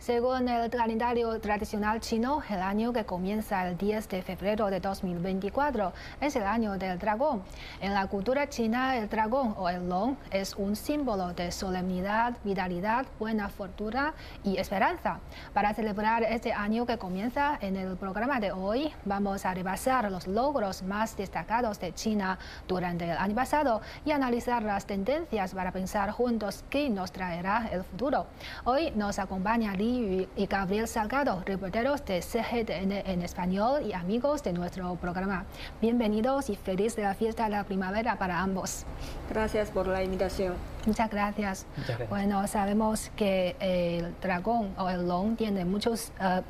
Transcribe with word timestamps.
Según 0.00 0.48
el 0.48 0.70
calendario 0.70 1.38
tradicional 1.40 2.00
chino, 2.00 2.42
el 2.48 2.62
año 2.62 2.90
que 2.90 3.04
comienza 3.04 3.68
el 3.68 3.76
10 3.76 4.08
de 4.08 4.22
febrero 4.22 4.70
de 4.70 4.80
2024 4.80 5.92
es 6.22 6.36
el 6.36 6.44
año 6.44 6.78
del 6.78 6.98
dragón. 6.98 7.42
En 7.82 7.92
la 7.92 8.06
cultura 8.06 8.48
china, 8.48 8.96
el 8.96 9.10
dragón 9.10 9.54
o 9.58 9.68
el 9.68 9.86
long 9.90 10.16
es 10.30 10.54
un 10.56 10.74
símbolo 10.74 11.34
de 11.34 11.52
solemnidad, 11.52 12.34
vitalidad, 12.44 13.04
buena 13.18 13.50
fortuna 13.50 14.14
y 14.42 14.56
esperanza. 14.56 15.20
Para 15.52 15.74
celebrar 15.74 16.22
este 16.22 16.54
año 16.54 16.86
que 16.86 16.96
comienza, 16.96 17.58
en 17.60 17.76
el 17.76 17.98
programa 17.98 18.40
de 18.40 18.52
hoy 18.52 18.90
vamos 19.04 19.44
a 19.44 19.52
repasar 19.52 20.10
los 20.10 20.26
logros 20.26 20.82
más 20.82 21.14
destacados 21.14 21.78
de 21.78 21.92
China 21.92 22.38
durante 22.66 23.04
el 23.04 23.18
año 23.18 23.34
pasado 23.34 23.82
y 24.06 24.12
analizar 24.12 24.62
las 24.62 24.86
tendencias 24.86 25.52
para 25.52 25.72
pensar 25.72 26.10
juntos 26.10 26.64
qué 26.70 26.88
nos 26.88 27.12
traerá 27.12 27.68
el 27.70 27.84
futuro. 27.84 28.24
Hoy 28.64 28.92
nos 28.92 29.18
acompaña 29.18 29.74
Li 29.74 29.89
y 29.90 30.46
Gabriel 30.46 30.86
Salgado, 30.86 31.42
reporteros 31.44 32.04
de 32.04 32.22
CGTN 32.22 32.92
en 32.92 33.22
español 33.22 33.82
y 33.84 33.92
amigos 33.92 34.42
de 34.44 34.52
nuestro 34.52 34.94
programa. 34.96 35.46
Bienvenidos 35.80 36.48
y 36.48 36.56
feliz 36.56 36.94
de 36.94 37.02
la 37.02 37.14
fiesta 37.14 37.44
de 37.44 37.50
la 37.50 37.64
primavera 37.64 38.16
para 38.16 38.40
ambos. 38.40 38.84
Gracias 39.28 39.70
por 39.70 39.88
la 39.88 40.04
invitación. 40.04 40.54
Muchas 40.86 41.10
gracias. 41.10 41.66
Bueno, 42.08 42.46
sabemos 42.46 43.10
que 43.14 43.54
el 43.60 44.14
dragón 44.20 44.72
o 44.78 44.88
el 44.88 45.06
long 45.06 45.36
tiene 45.36 45.64
muchos 45.64 46.10
eh, 46.20 46.42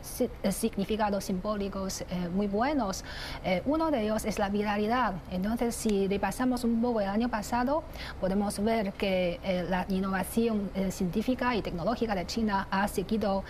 eh, 0.43 0.53
significados 0.53 1.25
simbólicos 1.25 2.03
eh, 2.03 2.29
muy 2.33 2.47
buenos. 2.47 3.05
uno 3.65 3.91
de 3.91 4.03
ellos 4.03 4.25
es 4.25 4.39
la 4.39 4.49
viralidad. 4.49 5.15
Entonces, 5.31 5.75
si 5.75 6.07
repasamos 6.07 6.65
un 6.65 6.81
poco 6.81 7.01
el 7.01 7.09
año 7.09 7.29
pasado, 7.29 7.83
podemos 8.21 8.63
ver 8.63 8.93
que 8.93 9.41
la 9.69 9.85
innovación 9.89 10.71
científica 10.91 11.55
y 11.57 11.63
tecnológica 11.63 12.15
de 12.15 12.27
China 12.27 12.69
ha 12.71 12.87
seguido 12.89 13.43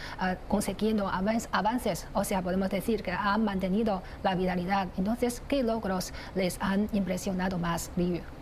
consiguiendo 0.48 1.08
avances. 1.08 2.06
O 2.14 2.24
sea, 2.24 2.42
podemos 2.42 2.70
decir 2.70 3.02
que 3.02 3.12
han 3.12 3.44
mantenido 3.44 4.02
la 4.22 4.34
viralidad. 4.34 4.88
Entonces, 4.96 5.42
¿qué 5.46 5.62
logros 5.62 6.12
les 6.34 6.56
han 6.60 6.88
impresionado 6.92 7.58
más, 7.58 7.90
Liu? 7.96 8.39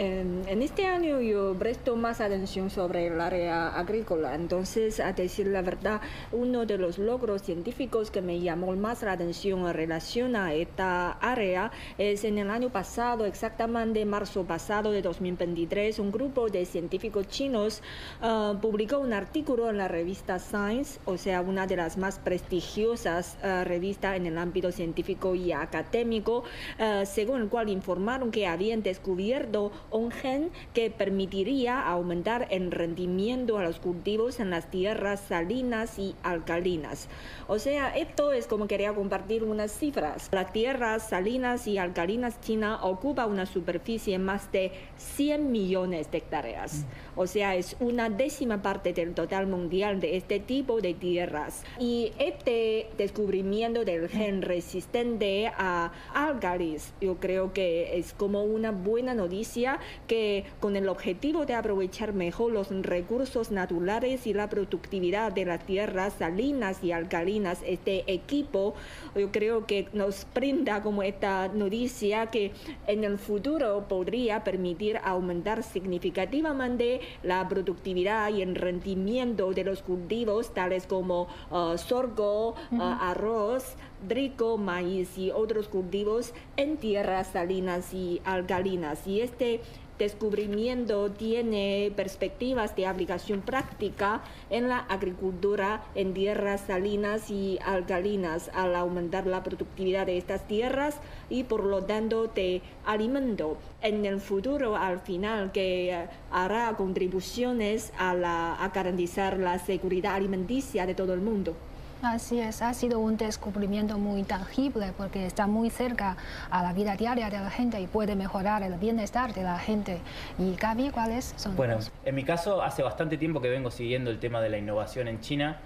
En, 0.00 0.62
este 0.62 0.86
año 0.86 1.20
yo 1.20 1.56
presto 1.58 1.96
más 1.96 2.20
atención 2.20 2.70
sobre 2.70 3.08
el 3.08 3.20
área 3.20 3.76
agrícola, 3.76 4.36
entonces 4.36 5.00
a 5.00 5.12
decir 5.12 5.48
la 5.48 5.60
verdad, 5.60 6.00
uno 6.30 6.66
de 6.66 6.78
los 6.78 6.98
logros 6.98 7.42
científicos 7.42 8.12
que 8.12 8.22
me 8.22 8.38
llamó 8.38 8.76
más 8.76 9.02
la 9.02 9.12
atención 9.12 9.66
en 9.66 9.74
relación 9.74 10.36
a 10.36 10.54
esta 10.54 11.10
área 11.10 11.72
es 11.96 12.22
en 12.22 12.38
el 12.38 12.48
año 12.48 12.70
pasado, 12.70 13.24
exactamente 13.24 14.04
marzo 14.04 14.44
pasado 14.44 14.92
de 14.92 15.02
2023, 15.02 15.98
un 15.98 16.12
grupo 16.12 16.48
de 16.48 16.64
científicos 16.64 17.26
chinos 17.26 17.82
ah, 18.22 18.56
publicó 18.62 19.00
un 19.00 19.12
artículo 19.12 19.68
en 19.68 19.78
la 19.78 19.88
revista 19.88 20.38
Science, 20.38 21.00
o 21.06 21.16
sea, 21.16 21.40
una 21.40 21.66
de 21.66 21.74
las 21.74 21.96
más 21.96 22.20
prestigiosas 22.20 23.36
ah, 23.42 23.64
revistas 23.64 24.16
en 24.16 24.26
el 24.26 24.38
ámbito 24.38 24.70
científico 24.70 25.34
y 25.34 25.50
académico, 25.50 26.44
ah, 26.78 27.02
según 27.04 27.42
el 27.42 27.48
cual 27.48 27.68
informaron 27.68 28.30
que 28.30 28.46
habían 28.46 28.84
descubierto 28.84 29.72
un 29.90 30.10
gen 30.10 30.50
que 30.74 30.90
permitiría 30.90 31.80
aumentar 31.80 32.48
el 32.50 32.70
rendimiento 32.70 33.58
a 33.58 33.62
los 33.62 33.78
cultivos 33.78 34.40
en 34.40 34.50
las 34.50 34.70
tierras 34.70 35.20
salinas 35.20 35.98
y 35.98 36.14
alcalinas. 36.22 37.08
O 37.46 37.58
sea, 37.58 37.96
esto 37.96 38.32
es 38.32 38.46
como 38.46 38.66
quería 38.66 38.94
compartir 38.94 39.44
unas 39.44 39.72
cifras. 39.72 40.28
Las 40.32 40.52
tierras 40.52 41.08
salinas 41.08 41.66
y 41.66 41.78
alcalinas 41.78 42.40
China 42.40 42.80
ocupa 42.82 43.26
una 43.26 43.46
superficie 43.46 44.18
más 44.18 44.50
de 44.52 44.72
100 44.96 45.50
millones 45.50 46.10
de 46.10 46.18
hectáreas. 46.18 46.84
O 47.16 47.26
sea, 47.26 47.56
es 47.56 47.76
una 47.80 48.10
décima 48.10 48.62
parte 48.62 48.92
del 48.92 49.14
total 49.14 49.46
mundial 49.46 50.00
de 50.00 50.16
este 50.16 50.40
tipo 50.40 50.80
de 50.80 50.94
tierras. 50.94 51.64
Y 51.78 52.12
este 52.18 52.88
descubrimiento 52.96 53.84
del 53.84 54.08
gen 54.08 54.42
resistente 54.42 55.50
a 55.56 55.92
algalis, 56.14 56.92
yo 57.00 57.16
creo 57.16 57.52
que 57.52 57.98
es 57.98 58.12
como 58.12 58.44
una 58.44 58.70
buena 58.70 59.14
noticia 59.14 59.77
que 60.06 60.44
con 60.60 60.76
el 60.76 60.88
objetivo 60.88 61.46
de 61.46 61.54
aprovechar 61.54 62.12
mejor 62.12 62.52
los 62.52 62.68
recursos 62.82 63.50
naturales 63.50 64.26
y 64.26 64.34
la 64.34 64.48
productividad 64.48 65.32
de 65.32 65.44
las 65.44 65.64
tierras 65.64 66.14
salinas 66.18 66.82
y 66.82 66.92
alcalinas, 66.92 67.60
este 67.66 68.04
equipo 68.12 68.74
yo 69.14 69.30
creo 69.32 69.66
que 69.66 69.88
nos 69.92 70.26
brinda 70.34 70.82
como 70.82 71.02
esta 71.02 71.48
noticia 71.48 72.26
que 72.26 72.52
en 72.86 73.04
el 73.04 73.18
futuro 73.18 73.86
podría 73.88 74.44
permitir 74.44 74.98
aumentar 75.04 75.62
significativamente 75.62 77.00
la 77.22 77.48
productividad 77.48 78.32
y 78.32 78.42
el 78.42 78.54
rendimiento 78.54 79.52
de 79.52 79.64
los 79.64 79.82
cultivos 79.82 80.54
tales 80.54 80.86
como 80.86 81.28
uh, 81.50 81.76
sorgo, 81.76 82.54
uh, 82.70 82.80
arroz, 82.80 83.76
trigo, 84.06 84.58
maíz 84.58 85.16
y 85.18 85.30
otros 85.30 85.68
cultivos 85.68 86.32
en 86.56 86.76
tierras 86.76 87.28
salinas 87.28 87.92
y 87.94 88.20
alcalinas. 88.24 89.06
Y 89.06 89.20
este 89.20 89.60
descubrimiento 89.98 91.10
tiene 91.10 91.92
perspectivas 91.94 92.74
de 92.76 92.86
aplicación 92.86 93.40
práctica 93.40 94.22
en 94.48 94.68
la 94.68 94.78
agricultura 94.78 95.84
en 95.94 96.14
tierras 96.14 96.62
salinas 96.62 97.30
y 97.30 97.58
alcalinas 97.64 98.50
al 98.54 98.76
aumentar 98.76 99.26
la 99.26 99.42
productividad 99.42 100.06
de 100.06 100.18
estas 100.18 100.46
tierras 100.46 100.96
y 101.28 101.44
por 101.44 101.64
lo 101.64 101.84
tanto 101.84 102.28
de 102.28 102.62
alimento 102.86 103.58
en 103.82 104.06
el 104.06 104.20
futuro 104.20 104.76
al 104.76 105.00
final 105.00 105.52
que 105.52 106.06
hará 106.30 106.74
contribuciones 106.76 107.92
a, 107.98 108.14
la, 108.14 108.54
a 108.54 108.68
garantizar 108.68 109.38
la 109.38 109.58
seguridad 109.58 110.14
alimenticia 110.14 110.86
de 110.86 110.94
todo 110.94 111.12
el 111.12 111.20
mundo. 111.20 111.56
Así 112.02 112.40
es, 112.40 112.62
ha 112.62 112.72
sido 112.74 113.00
un 113.00 113.16
descubrimiento 113.16 113.98
muy 113.98 114.22
tangible 114.22 114.92
porque 114.96 115.26
está 115.26 115.48
muy 115.48 115.68
cerca 115.68 116.16
a 116.48 116.62
la 116.62 116.72
vida 116.72 116.94
diaria 116.96 117.28
de 117.28 117.40
la 117.40 117.50
gente 117.50 117.80
y 117.80 117.88
puede 117.88 118.14
mejorar 118.14 118.62
el 118.62 118.74
bienestar 118.74 119.34
de 119.34 119.42
la 119.42 119.58
gente. 119.58 119.98
¿Y 120.38 120.54
Gaby, 120.54 120.90
cuáles 120.90 121.34
son? 121.36 121.56
Bueno, 121.56 121.78
en 122.04 122.14
mi 122.14 122.22
caso 122.22 122.62
hace 122.62 122.84
bastante 122.84 123.18
tiempo 123.18 123.40
que 123.40 123.48
vengo 123.48 123.72
siguiendo 123.72 124.10
el 124.10 124.20
tema 124.20 124.40
de 124.40 124.48
la 124.48 124.58
innovación 124.58 125.08
en 125.08 125.20
China 125.20 125.58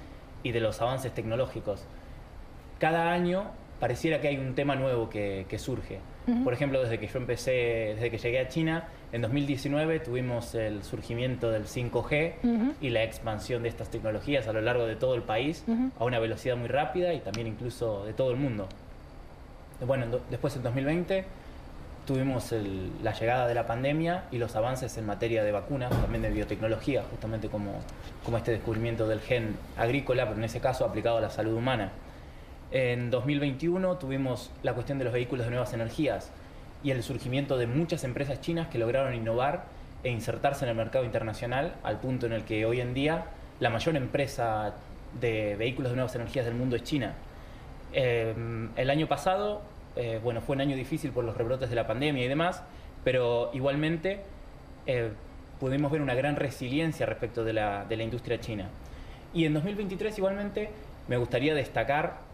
y 0.42 0.53
de 0.53 0.60
los 0.60 0.81
avances 0.81 1.12
tecnológicos. 1.12 1.84
Cada 2.78 3.12
año 3.12 3.50
pareciera 3.78 4.21
que 4.21 4.28
hay 4.28 4.38
un 4.38 4.54
tema 4.54 4.75
nuevo 4.75 5.10
que, 5.10 5.56
surge. 5.59 6.00
Por 6.44 6.53
ejemplo, 6.53 6.81
desde 6.81 6.99
que 6.99 7.09
yo 7.09 7.19
empecé, 7.19 7.94
desde 7.94 8.10
que 8.10 8.19
llegué 8.19 8.38
a 8.38 8.49
China, 8.49 8.84
en 9.12 9.22
2019 9.22 10.00
tuvimos 10.00 10.55
el 10.55 10.84
surgimiento 10.84 11.50
del 11.50 11.66
5G 11.66 12.75
y 12.81 12.91
la 12.91 13.03
expansión 13.03 13.62
de 13.62 13.69
estas 13.69 13.91
tecnologías 13.91 14.47
a 14.47 14.53
lo 14.53 14.60
largo 14.60 14.87
de 14.87 14.97
todo 14.97 15.15
el 15.15 15.22
país 15.22 15.65
a 15.99 16.05
una 16.05 16.19
velocidad 16.19 16.56
muy 16.56 16.69
rápida 16.69 17.12
y 17.12 17.21
también 17.21 17.47
incluso 17.49 18.05
de 18.05 18.12
todo 18.12 18.31
el 18.31 18.37
mundo. 18.37 18.69
Bueno, 19.84 20.06
después 20.31 20.55
en 20.55 20.62
2020 20.62 21.25
tuvimos 22.06 22.53
la 23.03 23.12
llegada 23.12 23.47
de 23.47 23.54
la 23.54 23.66
pandemia 23.66 24.25
y 24.31 24.39
los 24.39 24.54
avances 24.56 24.97
en 24.99 25.06
materia 25.06 25.44
de 25.44 25.53
vacunas, 25.53 25.91
también 25.91 26.22
de 26.22 26.31
biotecnología, 26.31 27.03
justamente 27.10 27.49
como, 27.49 27.81
como 28.25 28.37
este 28.37 28.53
descubrimiento 28.53 29.06
del 29.06 29.21
gen 29.21 29.56
agrícola, 29.77 30.25
pero 30.27 30.39
en 30.39 30.44
ese 30.44 30.60
caso 30.60 30.84
aplicado 30.84 31.19
a 31.19 31.21
la 31.21 31.31
salud 31.31 31.54
humana. 31.54 31.93
En 32.72 33.10
2021 33.10 33.99
tuvimos 33.99 34.50
la 34.62 34.72
cuestión 34.72 34.99
de 34.99 35.05
los 35.05 35.12
vehículos 35.12 35.44
de 35.44 35.50
nuevas 35.50 35.75
energías 35.75 36.33
y 36.83 36.91
el 36.91 37.03
surgimiento 37.03 37.59
de 37.59 37.66
muchas 37.66 38.03
empresas 38.03 38.41
chinas 38.41 38.69
que 38.69 38.78
lograron 38.78 39.15
innovar 39.15 39.65
e 40.03 40.10
insertarse 40.10 40.65
en 40.65 40.71
el 40.71 40.77
mercado 40.77 41.04
internacional 41.04 41.74
al 41.83 42.01
punto 42.01 42.24
en 42.24 42.33
el 42.33 42.45
que 42.45 42.65
hoy 42.65 42.80
en 42.80 42.95
día 42.95 43.27
la 43.60 43.69
mayor 43.69 43.95
empresa 43.97 44.74
de 45.21 45.54
vehículos 45.57 45.92
de 45.92 45.97
nuevas 45.97 46.15
energías 46.15 46.47
del 46.47 46.54
mundo 46.54 46.74
es 46.74 46.83
China. 46.83 47.13
Eh, 47.92 48.34
el 48.75 48.89
año 48.89 49.07
pasado, 49.07 49.60
eh, 49.95 50.18
bueno, 50.22 50.41
fue 50.41 50.57
un 50.57 50.63
año 50.63 50.75
difícil 50.75 51.13
por 51.13 51.25
los 51.25 51.36
rebrotes 51.36 51.68
de 51.68 51.77
la 51.77 51.86
pandemia 51.86 52.25
y 52.25 52.28
demás, 52.28 52.63
pero 53.04 53.51
igualmente 53.53 54.22
eh, 54.86 55.10
pudimos 55.60 55.92
ver 55.92 56.01
una 56.01 56.15
gran 56.15 56.36
resiliencia 56.36 57.04
respecto 57.04 57.45
de 57.45 57.53
la, 57.53 57.84
de 57.84 57.98
la 57.98 58.03
industria 58.03 58.41
china. 58.41 58.71
Y 59.34 59.45
en 59.45 59.53
2023 59.53 60.16
igualmente 60.16 60.71
me 61.07 61.18
gustaría 61.18 61.54
destacar 61.54 62.31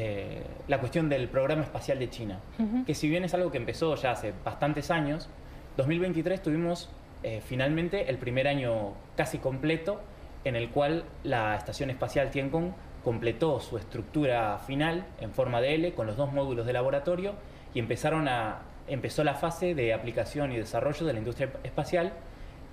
eh, 0.00 0.44
la 0.68 0.78
cuestión 0.78 1.08
del 1.08 1.28
programa 1.28 1.62
espacial 1.62 1.98
de 1.98 2.08
China, 2.08 2.38
que 2.86 2.94
si 2.94 3.08
bien 3.08 3.24
es 3.24 3.34
algo 3.34 3.50
que 3.50 3.58
empezó 3.58 3.96
ya 3.96 4.12
hace 4.12 4.32
bastantes 4.44 4.92
años, 4.92 5.28
2023 5.76 6.40
tuvimos 6.40 6.88
eh, 7.24 7.42
finalmente 7.44 8.08
el 8.08 8.16
primer 8.16 8.46
año 8.46 8.92
casi 9.16 9.38
completo 9.38 10.00
en 10.44 10.54
el 10.54 10.70
cual 10.70 11.04
la 11.24 11.56
Estación 11.56 11.90
Espacial 11.90 12.30
Tiangong 12.30 12.74
completó 13.02 13.58
su 13.58 13.76
estructura 13.76 14.58
final 14.58 15.04
en 15.20 15.32
forma 15.32 15.60
de 15.60 15.74
L 15.74 15.92
con 15.94 16.06
los 16.06 16.16
dos 16.16 16.32
módulos 16.32 16.64
de 16.64 16.72
laboratorio 16.74 17.34
y 17.74 17.80
empezaron 17.80 18.28
a, 18.28 18.60
empezó 18.86 19.24
la 19.24 19.34
fase 19.34 19.74
de 19.74 19.94
aplicación 19.94 20.52
y 20.52 20.58
desarrollo 20.58 21.06
de 21.06 21.12
la 21.12 21.18
industria 21.18 21.50
espacial 21.64 22.12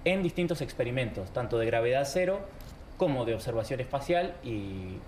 en 0.04 0.22
distintos 0.22 0.62
experimentos, 0.62 1.32
tanto 1.32 1.58
de 1.58 1.66
gravedad 1.66 2.04
cero 2.06 2.42
como 2.98 3.26
de 3.26 3.34
observación 3.34 3.80
espacial 3.80 4.36
y 4.44 5.00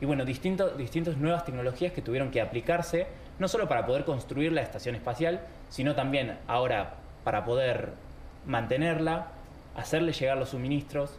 y 0.00 0.06
bueno, 0.06 0.24
distintas 0.24 1.16
nuevas 1.16 1.44
tecnologías 1.44 1.92
que 1.92 2.02
tuvieron 2.02 2.30
que 2.30 2.40
aplicarse, 2.40 3.06
no 3.38 3.48
solo 3.48 3.68
para 3.68 3.84
poder 3.84 4.04
construir 4.04 4.52
la 4.52 4.62
estación 4.62 4.94
espacial, 4.94 5.40
sino 5.70 5.94
también 5.94 6.38
ahora 6.46 6.94
para 7.24 7.44
poder 7.44 7.90
mantenerla, 8.46 9.28
hacerle 9.76 10.12
llegar 10.12 10.38
los 10.38 10.50
suministros 10.50 11.18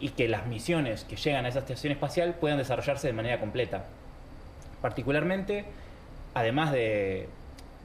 y 0.00 0.10
que 0.10 0.28
las 0.28 0.46
misiones 0.46 1.04
que 1.04 1.16
llegan 1.16 1.46
a 1.46 1.48
esa 1.48 1.60
estación 1.60 1.92
espacial 1.92 2.34
puedan 2.34 2.58
desarrollarse 2.58 3.06
de 3.06 3.12
manera 3.12 3.38
completa. 3.38 3.84
Particularmente, 4.80 5.64
además 6.34 6.72
de, 6.72 7.28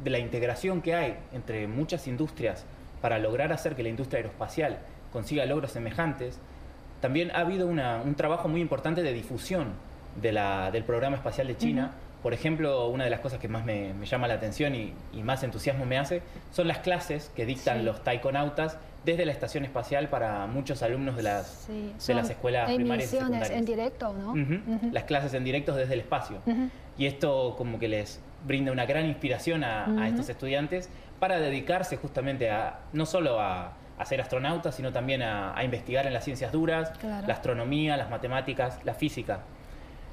la 0.04 0.20
integración 0.20 0.82
que 0.82 0.96
hay 0.96 1.18
entre 1.32 1.68
muchas 1.68 2.08
industrias 2.08 2.66
para 3.02 3.20
lograr 3.20 3.54
hacer 3.54 3.76
que 3.76 3.84
la 3.84 3.90
industria 3.90 4.20
aeroespacial 4.20 4.80
consiga 5.12 5.46
logros 5.46 5.72
semejantes, 5.72 6.40
también 7.02 7.32
ha 7.32 7.42
habido 7.42 7.68
un 7.68 8.16
trabajo 8.16 8.48
muy 8.48 8.62
importante 8.62 9.04
de 9.04 9.14
difusión 9.14 9.74
del 10.22 10.84
programa 10.84 11.16
espacial 11.16 11.48
de 11.48 11.58
China. 11.58 11.92
Por 12.24 12.34
ejemplo, 12.34 12.88
una 12.90 13.04
de 13.04 13.10
las 13.10 13.20
cosas 13.20 13.40
que 13.40 13.48
más 13.48 13.64
me, 13.64 13.94
llama 14.06 14.28
la 14.28 14.36
atención 14.36 14.76
y, 14.76 14.94
más 15.24 15.44
entusiasmo 15.44 15.86
me 15.86 15.98
hace 15.98 16.22
son 16.52 16.68
las 16.68 16.80
clases 16.80 17.32
que 17.36 17.46
dictan 17.46 17.86
los 17.86 18.04
taikonautas 18.04 18.78
desde 19.06 19.26
la 19.26 19.32
estación 19.32 19.64
espacial 19.64 20.10
para 20.10 20.48
muchos 20.48 20.84
alumnos 20.84 21.16
de 21.16 21.24
las, 21.24 21.68
de 21.68 22.14
las 22.14 22.30
escuelas 22.30 22.72
primarias 22.74 23.14
y 23.14 23.18
secundarias. 23.18 23.52
en 23.52 23.66
directo, 23.66 24.14
¿no? 24.14 24.34
Las 24.92 25.04
clases 25.06 25.34
en 25.34 25.44
directo 25.44 25.74
desde 25.76 25.94
el 25.94 26.02
espacio. 26.02 26.42
Y 26.98 27.06
esto 27.06 27.56
como 27.58 27.80
que 27.80 27.88
les 27.88 28.20
brinda 28.46 28.72
una 28.72 28.86
gran 28.86 29.06
inspiración 29.06 29.64
a, 29.64 30.08
estos 30.08 30.30
estudiantes 30.30 30.90
para 31.20 31.40
dedicarse 31.40 31.98
justamente 31.98 32.50
a 32.50 32.80
no 32.94 33.06
solo 33.06 33.40
a, 33.40 33.74
ser 34.06 34.22
astronautas, 34.22 34.76
sino 34.76 34.92
también 34.92 35.22
a, 35.22 35.56
investigar 35.64 36.08
en 36.08 36.14
las 36.14 36.24
ciencias 36.24 36.52
duras, 36.52 36.92
la 37.04 37.34
astronomía, 37.34 37.96
las 37.96 38.10
matemáticas, 38.10 38.80
la 38.84 38.94
física. 38.94 39.42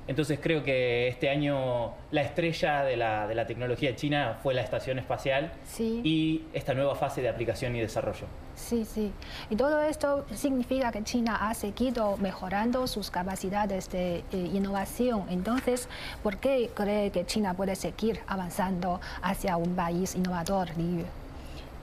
Entonces 0.06 0.38
creo 0.42 0.62
que 0.62 1.08
este 1.08 1.30
año 1.30 1.94
la 2.10 2.22
estrella 2.22 2.84
de 2.84 2.96
la, 2.96 3.26
de 3.26 3.34
la 3.34 3.46
tecnología 3.46 3.96
china 3.96 4.38
fue 4.42 4.54
la 4.54 4.60
estación 4.60 4.98
espacial 4.98 5.52
y 5.78 6.42
esta 6.52 6.74
nueva 6.74 6.94
fase 6.94 7.22
de 7.22 7.28
aplicación 7.28 7.74
y 7.76 7.80
desarrollo. 7.80 8.26
Sí, 8.54 8.84
sí. 8.84 9.12
Y 9.50 9.56
todo 9.56 9.82
esto 9.82 10.24
significa 10.34 10.92
que 10.92 11.02
China 11.02 11.48
ha 11.48 11.54
seguido 11.54 12.16
mejorando 12.18 12.86
sus 12.86 13.10
capacidades 13.10 13.90
de 13.90 14.18
eh, 14.18 14.24
innovación. 14.32 15.24
Entonces, 15.28 15.88
¿por 16.22 16.36
qué 16.36 16.70
cree 16.74 17.10
que 17.10 17.26
China 17.26 17.54
puede 17.54 17.74
seguir 17.74 18.20
avanzando 18.26 19.00
hacia 19.22 19.56
un 19.56 19.74
país 19.74 20.14
innovador, 20.14 20.68
Liu? 20.76 21.04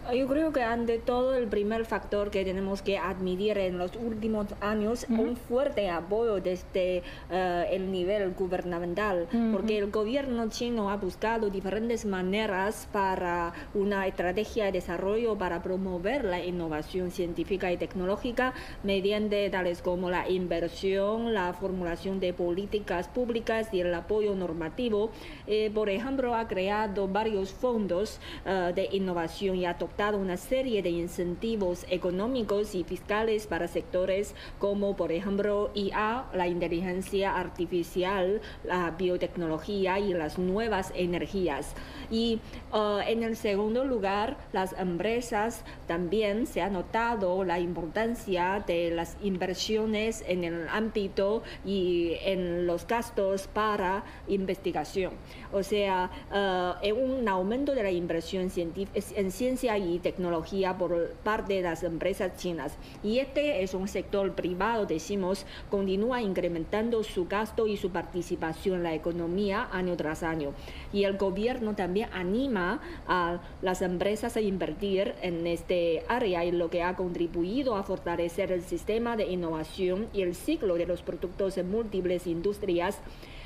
Yo 0.09 0.27
creo 0.27 0.51
que 0.51 0.61
ante 0.61 0.97
todo 0.97 1.35
el 1.35 1.47
primer 1.47 1.85
factor 1.85 2.31
que 2.31 2.43
tenemos 2.43 2.81
que 2.81 2.97
admitir 2.97 3.57
en 3.59 3.77
los 3.77 3.95
últimos 3.95 4.47
años 4.59 5.05
un 5.09 5.37
fuerte 5.37 5.89
apoyo 5.89 6.41
desde 6.41 7.03
eh, 7.29 7.65
el 7.71 7.91
nivel 7.91 8.33
gubernamental, 8.33 9.27
porque 9.53 9.77
el 9.77 9.89
gobierno 9.89 10.49
chino 10.49 10.89
ha 10.89 10.97
buscado 10.97 11.49
diferentes 11.49 12.03
maneras 12.05 12.89
para 12.91 13.53
una 13.73 14.05
estrategia 14.05 14.65
de 14.65 14.73
desarrollo 14.73 15.37
para 15.37 15.61
promover 15.61 16.25
la 16.25 16.43
innovación 16.43 17.11
científica 17.11 17.71
y 17.71 17.77
tecnológica 17.77 18.53
mediante 18.83 19.49
tales 19.49 19.81
como 19.81 20.09
la 20.09 20.27
inversión, 20.29 21.33
la 21.33 21.53
formulación 21.53 22.19
de 22.19 22.33
políticas 22.33 23.07
públicas 23.07 23.69
y 23.71 23.79
el 23.79 23.93
apoyo 23.93 24.35
normativo. 24.35 25.11
Eh, 25.47 25.71
por 25.73 25.89
ejemplo, 25.89 26.35
ha 26.35 26.47
creado 26.47 27.07
varios 27.07 27.51
fondos 27.53 28.19
eh, 28.45 28.71
de 28.75 28.89
innovación 28.91 29.55
y 29.55 29.65
una 29.99 30.37
serie 30.37 30.81
de 30.81 30.89
incentivos 30.89 31.85
económicos 31.87 32.73
y 32.73 32.83
fiscales 32.83 33.45
para 33.45 33.67
sectores 33.67 34.33
como, 34.57 34.95
por 34.95 35.11
ejemplo, 35.11 35.69
IA, 35.75 36.25
la 36.33 36.47
inteligencia 36.47 37.37
artificial, 37.37 38.41
la 38.63 38.91
biotecnología 38.91 39.99
y 39.99 40.13
las 40.13 40.39
nuevas 40.39 40.91
energías. 40.95 41.75
Y 42.09 42.39
uh, 42.73 42.99
en 43.05 43.21
el 43.21 43.35
segundo 43.35 43.85
lugar, 43.85 44.37
las 44.53 44.73
empresas 44.73 45.63
también 45.87 46.47
se 46.47 46.61
ha 46.61 46.69
notado 46.69 47.43
la 47.43 47.59
importancia 47.59 48.63
de 48.65 48.89
las 48.89 49.17
inversiones 49.21 50.23
en 50.27 50.43
el 50.43 50.67
ámbito 50.69 51.43
y 51.63 52.13
en 52.23 52.65
los 52.65 52.87
gastos 52.87 53.47
para 53.47 54.03
investigación. 54.27 55.13
O 55.53 55.63
sea, 55.63 56.09
uh, 56.31 56.93
un 56.93 57.27
aumento 57.27 57.73
de 57.75 57.83
la 57.83 57.91
inversión 57.91 58.51
en 58.53 59.31
ciencia 59.31 59.77
y 59.77 59.99
tecnología 59.99 60.77
por 60.77 61.11
parte 61.23 61.55
de 61.55 61.61
las 61.61 61.83
empresas 61.83 62.37
chinas. 62.37 62.73
Y 63.03 63.19
este 63.19 63.63
es 63.63 63.73
un 63.73 63.87
sector 63.87 64.33
privado, 64.33 64.85
decimos, 64.85 65.45
continúa 65.69 66.21
incrementando 66.21 67.03
su 67.03 67.27
gasto 67.27 67.67
y 67.67 67.77
su 67.77 67.89
participación 67.91 68.77
en 68.77 68.83
la 68.83 68.93
economía 68.93 69.67
año 69.71 69.95
tras 69.97 70.23
año. 70.23 70.51
Y 70.93 71.03
el 71.03 71.17
gobierno 71.17 71.75
también 71.75 72.09
anima 72.13 72.81
a 73.07 73.39
las 73.61 73.81
empresas 73.81 74.37
a 74.37 74.41
invertir 74.41 75.13
en 75.21 75.47
este 75.47 76.03
área 76.07 76.45
y 76.45 76.51
lo 76.51 76.69
que 76.69 76.83
ha 76.83 76.95
contribuido 76.95 77.75
a 77.75 77.83
fortalecer 77.83 78.51
el 78.51 78.63
sistema 78.63 79.15
de 79.17 79.25
innovación 79.25 80.07
y 80.13 80.21
el 80.21 80.35
ciclo 80.35 80.75
de 80.75 80.85
los 80.85 81.01
productos 81.01 81.57
en 81.57 81.71
múltiples 81.71 82.27
industrias 82.27 82.99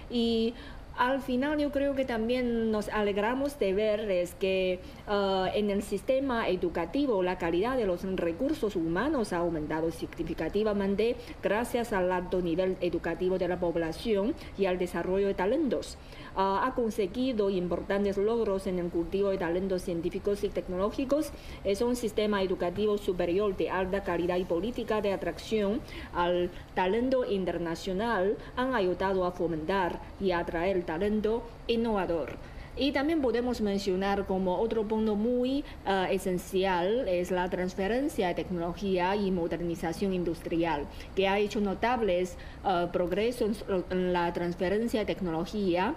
y 0.10 0.54
al 0.98 1.22
final 1.22 1.60
yo 1.60 1.72
creo 1.72 1.96
que 1.96 2.06
también 2.06 2.72
nos 2.72 2.90
alegramos 2.90 3.60
de 3.60 3.74
ver 3.74 4.00
es 4.10 4.34
que 4.36 4.80
uh, 5.08 5.46
en 5.54 5.70
el 5.70 5.84
sistema 5.84 6.48
educativo 6.50 7.22
la 7.22 7.38
calidad 7.38 7.78
de 7.78 7.86
los 7.86 8.04
recursos 8.16 8.76
humanos 8.76 9.34
ha 9.34 9.38
aumentado 9.38 9.92
significativamente 9.92 11.16
gracias 11.44 11.92
al 11.94 12.12
alto 12.12 12.42
nivel 12.42 12.78
educativo 12.82 13.38
de 13.38 13.48
la 13.48 13.60
población 13.60 14.34
y 14.58 14.66
al 14.66 14.78
desarrollo 14.78 15.28
de 15.28 15.34
talentos. 15.34 15.98
Ha 16.38 16.74
conseguido 16.76 17.50
importantes 17.50 18.18
logros 18.18 18.68
en 18.68 18.80
el 18.80 18.90
cultivo 18.90 19.30
de 19.30 19.38
talentos 19.38 19.84
científicos 19.84 20.44
y 20.44 20.50
tecnológicos. 20.50 21.32
Es 21.64 21.82
un 21.82 21.96
sistema 21.96 22.44
educativo 22.44 22.98
superior 22.98 23.56
de 23.56 23.70
alta 23.70 24.04
calidad 24.04 24.38
y 24.38 24.46
política 24.46 25.02
de 25.02 25.14
atracción 25.14 25.82
al 26.14 26.50
talento 26.74 27.26
internacional 27.26 28.38
han 28.56 28.76
ayudado 28.76 29.26
a 29.26 29.32
fomentar 29.32 30.02
y 30.20 30.32
atraer 30.32 30.84
talento 30.84 31.44
innovador. 31.68 32.38
Y 32.78 32.92
también 32.92 33.22
podemos 33.22 33.62
mencionar 33.62 34.26
como 34.26 34.60
otro 34.60 34.86
punto 34.86 35.16
muy 35.16 35.64
uh, 35.86 36.12
esencial 36.12 37.08
es 37.08 37.32
la 37.32 37.50
transferencia 37.50 38.28
de 38.28 38.34
tecnología 38.34 39.16
y 39.16 39.32
modernización 39.32 40.14
industrial, 40.14 40.86
que 41.16 41.30
ha 41.30 41.40
hecho 41.40 41.62
notables 41.62 42.38
uh, 42.66 42.92
progresos 42.92 43.64
en 43.90 44.12
la 44.12 44.34
transferencia 44.34 45.00
de 45.00 45.06
tecnología 45.06 45.96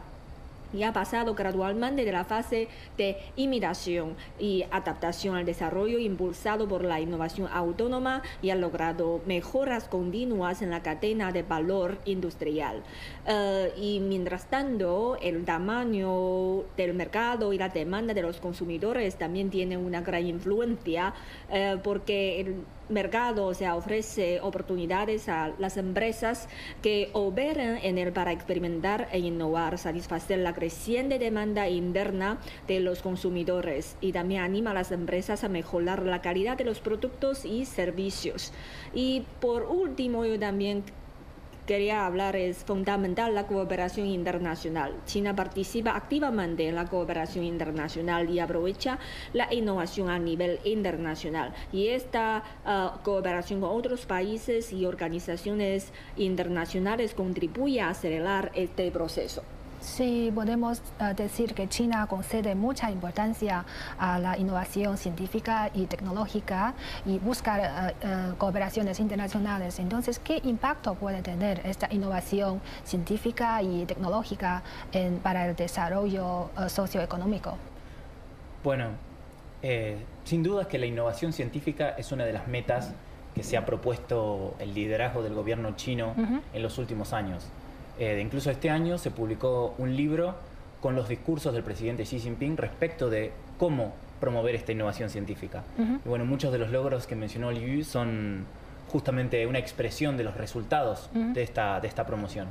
y 0.72 0.82
ha 0.82 0.92
pasado 0.92 1.34
gradualmente 1.34 2.04
de 2.04 2.12
la 2.12 2.24
fase 2.24 2.68
de 2.96 3.16
imitación 3.36 4.14
y 4.38 4.64
adaptación 4.70 5.36
al 5.36 5.44
desarrollo 5.44 5.98
impulsado 5.98 6.68
por 6.68 6.84
la 6.84 7.00
innovación 7.00 7.48
autónoma 7.52 8.22
y 8.42 8.50
ha 8.50 8.54
logrado 8.54 9.20
mejoras 9.26 9.88
continuas 9.88 10.62
en 10.62 10.70
la 10.70 10.82
cadena 10.82 11.32
de 11.32 11.42
valor 11.42 11.98
industrial. 12.04 12.82
Eh, 13.26 13.72
y 13.76 14.00
mientras 14.00 14.46
tanto, 14.46 15.16
el 15.20 15.44
tamaño 15.44 16.64
del 16.76 16.94
mercado 16.94 17.52
y 17.52 17.58
la 17.58 17.68
demanda 17.68 18.14
de 18.14 18.22
los 18.22 18.40
consumidores 18.40 19.16
también 19.16 19.50
tienen 19.50 19.84
una 19.84 20.00
gran 20.00 20.26
influencia 20.26 21.14
eh, 21.50 21.76
porque 21.82 22.40
el 22.40 22.64
mercado 22.88 23.46
o 23.46 23.54
sea, 23.54 23.76
ofrece 23.76 24.40
oportunidades 24.40 25.28
a 25.28 25.52
las 25.58 25.76
empresas 25.76 26.48
que 26.82 27.10
operan 27.12 27.78
en 27.82 27.98
él 27.98 28.12
para 28.12 28.32
experimentar 28.32 29.08
e 29.12 29.18
innovar, 29.18 29.78
satisfacer 29.78 30.38
la 30.38 30.54
creciente 30.54 31.18
demanda 31.18 31.68
interna 31.68 32.38
de 32.66 32.80
los 32.80 33.02
consumidores 33.02 33.96
y 34.00 34.12
también 34.12 34.42
anima 34.42 34.70
a 34.70 34.74
las 34.74 34.92
empresas 34.92 35.44
a 35.44 35.48
mejorar 35.48 36.04
la 36.04 36.22
calidad 36.22 36.56
de 36.56 36.64
los 36.64 36.80
productos 36.80 37.44
y 37.44 37.64
servicios. 37.64 38.52
Y 38.94 39.24
por 39.40 39.64
último, 39.64 40.24
yo 40.24 40.38
también 40.38 40.84
quería 41.68 42.06
hablar 42.06 42.34
es 42.34 42.64
fundamental 42.64 43.34
la 43.34 43.46
cooperación 43.46 44.06
internacional. 44.06 44.94
China 45.04 45.36
participa 45.36 45.94
activamente 45.94 46.66
en 46.66 46.74
la 46.74 46.86
cooperación 46.86 47.44
internacional 47.44 48.30
y 48.30 48.40
aprovecha 48.40 48.98
la 49.34 49.52
innovación 49.52 50.08
a 50.08 50.18
nivel 50.18 50.60
internacional. 50.64 51.52
Y 51.70 51.88
esta 51.88 52.42
ah, 52.64 53.00
cooperación 53.04 53.60
con 53.60 53.76
otros 53.76 54.06
países 54.06 54.72
y 54.72 54.86
organizaciones 54.86 55.92
internacionales 56.16 57.12
contribuye 57.12 57.82
a 57.82 57.90
acelerar 57.90 58.50
este 58.54 58.90
proceso. 58.90 59.42
Sí, 59.80 60.32
podemos 60.34 60.82
eh, 61.00 61.14
decir 61.14 61.54
que 61.54 61.68
China 61.68 62.06
concede 62.08 62.54
mucha 62.54 62.90
importancia 62.90 63.64
a 63.98 64.18
la 64.18 64.36
innovación 64.36 64.98
científica 64.98 65.70
y 65.72 65.86
tecnológica 65.86 66.74
y 67.06 67.18
busca 67.18 67.88
eh, 67.88 67.94
eh, 68.02 68.32
cooperaciones 68.38 68.98
internacionales. 68.98 69.78
Entonces, 69.78 70.18
¿qué 70.18 70.40
impacto 70.44 70.94
puede 70.94 71.22
tener 71.22 71.60
esta 71.64 71.86
innovación 71.92 72.60
científica 72.84 73.62
y 73.62 73.84
tecnológica 73.84 74.62
para 75.22 75.46
el 75.46 75.54
desarrollo 75.54 76.50
socioeconómico? 76.68 77.56
Bueno, 78.64 78.90
sin 80.24 80.42
duda 80.42 80.62
es 80.62 80.68
que 80.68 80.78
la 80.78 80.86
innovación 80.86 81.32
científica 81.32 81.90
es 81.90 82.10
una 82.12 82.24
de 82.24 82.32
las 82.32 82.48
metas 82.48 82.92
que 83.34 83.42
se 83.42 83.56
ha 83.56 83.64
propuesto 83.64 84.54
el 84.58 84.74
liderazgo 84.74 85.22
del 85.22 85.34
gobierno 85.34 85.76
chino 85.76 86.14
en 86.52 86.62
los 86.62 86.78
últimos 86.78 87.12
años. 87.12 87.46
Eh, 87.98 88.20
incluso 88.20 88.50
este 88.50 88.70
año 88.70 88.98
se 88.98 89.10
publicó 89.10 89.74
un 89.78 89.96
libro 89.96 90.34
con 90.80 90.94
los 90.94 91.08
discursos 91.08 91.52
del 91.52 91.62
presidente 91.62 92.04
Xi 92.04 92.20
Jinping 92.20 92.56
respecto 92.56 93.10
de 93.10 93.32
cómo 93.58 93.92
promover 94.20 94.54
esta 94.54 94.72
innovación 94.72 95.10
científica. 95.10 95.64
Y 95.78 96.08
bueno, 96.08 96.24
muchos 96.24 96.52
de 96.52 96.58
los 96.58 96.70
logros 96.70 97.06
que 97.06 97.16
mencionó 97.16 97.50
Liu 97.50 97.84
son 97.84 98.46
justamente 98.88 99.46
una 99.46 99.58
expresión 99.58 100.16
de 100.16 100.24
los 100.24 100.36
resultados 100.36 101.10
de, 101.12 101.42
esta, 101.42 101.80
de 101.80 101.88
esta 101.88 102.06
promoción. 102.06 102.48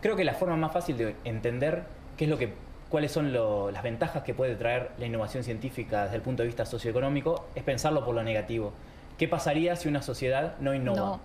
Creo 0.00 0.16
que 0.16 0.24
la 0.24 0.34
forma 0.34 0.56
más 0.56 0.72
fácil 0.72 0.96
de 0.96 1.16
entender 1.24 1.84
qué 2.16 2.24
es 2.24 2.30
lo 2.30 2.38
que, 2.38 2.52
cuáles 2.88 3.12
son 3.12 3.32
las 3.32 3.82
ventajas 3.82 4.22
que 4.22 4.34
puede 4.34 4.54
traer 4.54 4.90
la 4.98 5.06
innovación 5.06 5.44
científica 5.44 6.04
desde 6.04 6.16
el 6.16 6.22
punto 6.22 6.42
de 6.42 6.48
vista 6.48 6.66
socioeconómico 6.66 7.46
es 7.54 7.62
pensarlo 7.62 8.04
por 8.04 8.14
lo 8.14 8.22
negativo. 8.22 8.72
¿Qué 9.18 9.28
pasaría 9.28 9.76
si 9.76 9.88
una 9.88 10.02
sociedad 10.02 10.56
no 10.60 10.74
innova? 10.74 11.20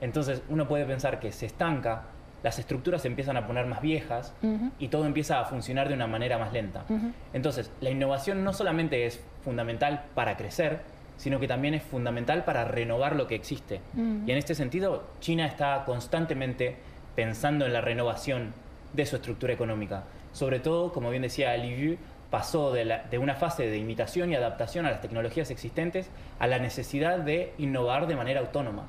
Entonces 0.00 0.42
uno 0.48 0.68
puede 0.68 0.84
pensar 0.84 1.20
que 1.20 1.32
se 1.32 1.46
estanca, 1.46 2.04
las 2.44 2.58
estructuras 2.58 3.00
se 3.02 3.08
empiezan 3.08 3.38
a 3.38 3.46
poner 3.46 3.64
más 3.64 3.80
viejas 3.80 4.34
y 4.78 4.88
todo 4.88 5.06
empieza 5.06 5.40
a 5.40 5.46
funcionar 5.46 5.88
de 5.88 5.94
una 5.94 6.06
manera 6.06 6.36
más 6.36 6.52
lenta. 6.52 6.84
Entonces, 7.32 7.72
la 7.80 7.88
innovación 7.88 8.44
no 8.44 8.52
solamente 8.52 9.06
es 9.06 9.18
fundamental 9.42 10.04
para 10.14 10.36
crecer, 10.36 10.82
sino 11.16 11.40
que 11.40 11.48
también 11.48 11.72
es 11.72 11.82
fundamental 11.82 12.44
para 12.44 12.66
renovar 12.66 13.16
lo 13.16 13.26
que 13.26 13.34
existe. 13.34 13.80
Y 13.96 14.30
en 14.30 14.36
este 14.36 14.54
sentido, 14.54 15.04
China 15.20 15.46
está 15.46 15.84
constantemente 15.86 16.76
pensando 17.16 17.64
en 17.64 17.72
la 17.72 17.80
renovación 17.80 18.52
de 18.92 19.06
su 19.06 19.16
estructura 19.16 19.54
económica. 19.54 20.04
Sobre 20.34 20.60
todo, 20.60 20.92
como 20.92 21.08
bien 21.08 21.22
decía 21.22 21.56
Liu, 21.56 21.96
pasó 22.30 22.74
de, 22.74 23.18
una 23.18 23.36
fase 23.36 23.70
de 23.70 23.78
imitación 23.78 24.30
y 24.30 24.34
adaptación 24.34 24.84
a 24.84 24.90
las 24.90 25.00
tecnologías 25.00 25.50
existentes 25.50 26.10
a 26.38 26.46
la 26.46 26.58
necesidad 26.58 27.20
de 27.20 27.54
innovar 27.56 28.06
de 28.06 28.16
manera 28.16 28.40
autónoma. 28.40 28.84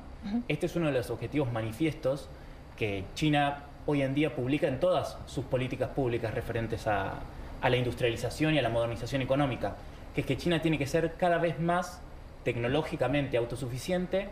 Este 0.46 0.66
es 0.66 0.76
uno 0.76 0.88
de 0.88 0.92
los 0.92 1.08
objetivos 1.08 1.50
manifiestos 1.50 2.28
que 2.76 3.04
China 3.14 3.64
hoy 3.86 4.02
en 4.02 4.14
día 4.14 4.34
publica 4.34 4.66
en 4.66 4.80
todas 4.80 5.16
sus 5.26 5.44
políticas 5.44 5.90
públicas 5.90 6.34
referentes 6.34 6.86
a, 6.86 7.14
la 7.62 7.76
industrialización 7.76 8.54
y 8.54 8.58
a 8.58 8.62
la 8.62 8.68
modernización 8.68 9.22
económica, 9.22 9.74
que 10.14 10.20
es 10.20 10.26
que 10.26 10.36
China 10.36 10.62
tiene 10.62 10.78
que 10.78 10.86
ser 10.86 11.14
cada 11.14 11.38
vez 11.38 11.58
más 11.58 12.00
tecnológicamente 12.44 13.36
autosuficiente 13.36 14.28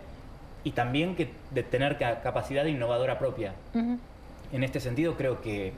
y 0.62 0.70
también 0.70 1.16
que 1.16 1.30
de 1.50 1.64
tener 1.64 1.98
capacidad 1.98 2.64
innovadora 2.64 3.18
propia. 3.18 3.54
En 4.52 4.62
este 4.62 4.78
sentido 4.78 5.16
creo 5.16 5.40
que 5.40 5.72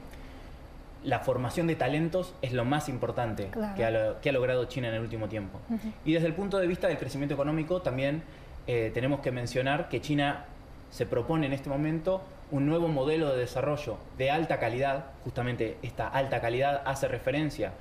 la 1.03 1.19
formación 1.19 1.65
de 1.65 1.75
talentos 1.75 2.35
es 2.43 2.53
lo 2.53 2.63
más 2.63 2.89
importante 2.89 3.49
que, 3.75 3.85
ha, 3.85 4.31
logrado 4.31 4.65
China 4.65 4.89
en 4.89 4.95
el 4.95 5.01
último 5.01 5.27
tiempo. 5.27 5.59
Y 6.05 6.13
desde 6.13 6.27
el 6.27 6.33
punto 6.33 6.59
de 6.59 6.67
vista 6.67 6.87
del 6.87 6.97
crecimiento 6.97 7.33
económico 7.33 7.81
también 7.81 8.21
eh, 8.67 8.91
tenemos 8.93 9.21
que 9.21 9.31
mencionar 9.31 9.89
que 9.89 9.99
China 9.99 10.45
se 10.91 11.05
propone 11.05 11.47
en 11.47 11.53
este 11.53 11.69
momento 11.69 12.21
un 12.49 12.65
nuevo 12.65 12.87
modelo 12.87 13.31
de 13.31 13.39
desarrollo 13.39 13.97
de 14.17 14.31
alta 14.31 14.59
calidad, 14.59 15.05
justamente 15.23 15.77
esta 15.81 16.07
alta 16.07 16.39
calidad 16.39 16.81
hace 16.85 17.07
referencia 17.07 17.73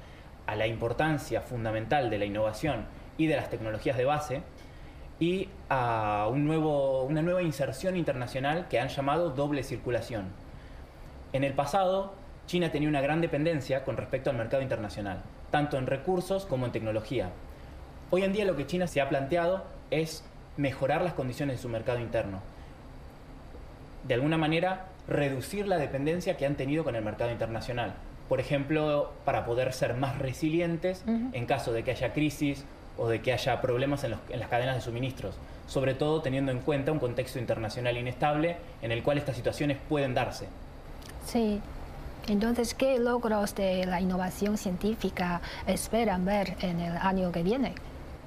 a 0.46 0.56
la 0.56 0.66
importancia 0.66 1.40
fundamental 1.40 2.10
de 2.10 2.18
la 2.18 2.24
innovación 2.24 2.86
y 3.16 3.26
de 3.26 3.36
las 3.36 3.48
tecnologías 3.48 3.96
de 3.96 4.04
base, 4.04 4.42
y 5.18 5.48
a 5.68 6.28
un 6.30 6.46
nuevo, 6.46 7.04
una 7.04 7.22
nueva 7.22 7.42
inserción 7.42 7.96
internacional 7.96 8.68
que 8.68 8.80
han 8.80 8.88
llamado 8.88 9.30
doble 9.30 9.62
circulación. 9.62 10.26
En 11.32 11.42
el 11.42 11.54
pasado, 11.54 12.12
China 12.46 12.70
tenía 12.70 12.88
una 12.88 13.00
gran 13.00 13.20
dependencia 13.20 13.84
con 13.84 13.96
respecto 13.96 14.30
al 14.30 14.36
mercado 14.36 14.62
internacional, 14.62 15.22
tanto 15.50 15.78
en 15.78 15.86
recursos 15.86 16.44
como 16.44 16.66
en 16.66 16.72
tecnología. 16.72 17.30
Hoy 18.10 18.22
en 18.22 18.32
día 18.32 18.44
lo 18.44 18.56
que 18.56 18.66
China 18.66 18.86
se 18.86 19.00
ha 19.00 19.08
planteado 19.08 19.64
es 19.90 20.24
mejorar 20.56 21.02
las 21.02 21.14
condiciones 21.14 21.56
de 21.56 21.62
su 21.62 21.68
mercado 21.68 21.98
interno. 21.98 22.40
De 24.06 24.14
alguna 24.14 24.36
manera, 24.36 24.86
reducir 25.08 25.66
la 25.66 25.78
dependencia 25.78 26.36
que 26.36 26.46
han 26.46 26.56
tenido 26.56 26.84
con 26.84 26.96
el 26.96 27.02
mercado 27.02 27.30
internacional. 27.30 27.94
Por 28.28 28.40
ejemplo, 28.40 29.12
para 29.24 29.44
poder 29.44 29.72
ser 29.72 29.94
más 29.94 30.18
resilientes 30.18 31.04
en 31.06 31.46
caso 31.46 31.72
de 31.72 31.84
que 31.84 31.92
haya 31.92 32.12
crisis 32.12 32.64
o 32.98 33.08
de 33.08 33.20
que 33.20 33.32
haya 33.32 33.60
problemas 33.60 34.04
en, 34.04 34.14
en, 34.30 34.40
las 34.40 34.48
cadenas 34.48 34.74
de 34.74 34.80
suministros, 34.80 35.36
sobre 35.66 35.94
todo 35.94 36.22
teniendo 36.22 36.50
en 36.50 36.60
cuenta 36.60 36.92
un 36.92 36.98
contexto 36.98 37.38
internacional 37.38 37.96
inestable 37.96 38.56
en 38.82 38.90
el 38.90 39.02
cual 39.02 39.18
estas 39.18 39.36
situaciones 39.36 39.78
pueden 39.88 40.14
darse. 40.14 40.46
Sí, 41.24 41.60
entonces, 42.28 42.74
¿qué 42.74 42.98
logros 42.98 43.54
de 43.54 43.86
la 43.86 44.00
innovación 44.00 44.58
científica 44.58 45.40
esperan 45.66 46.24
ver 46.24 46.56
en 46.60 46.80
el 46.80 46.96
año 46.96 47.30
que 47.30 47.42
viene? 47.42 47.74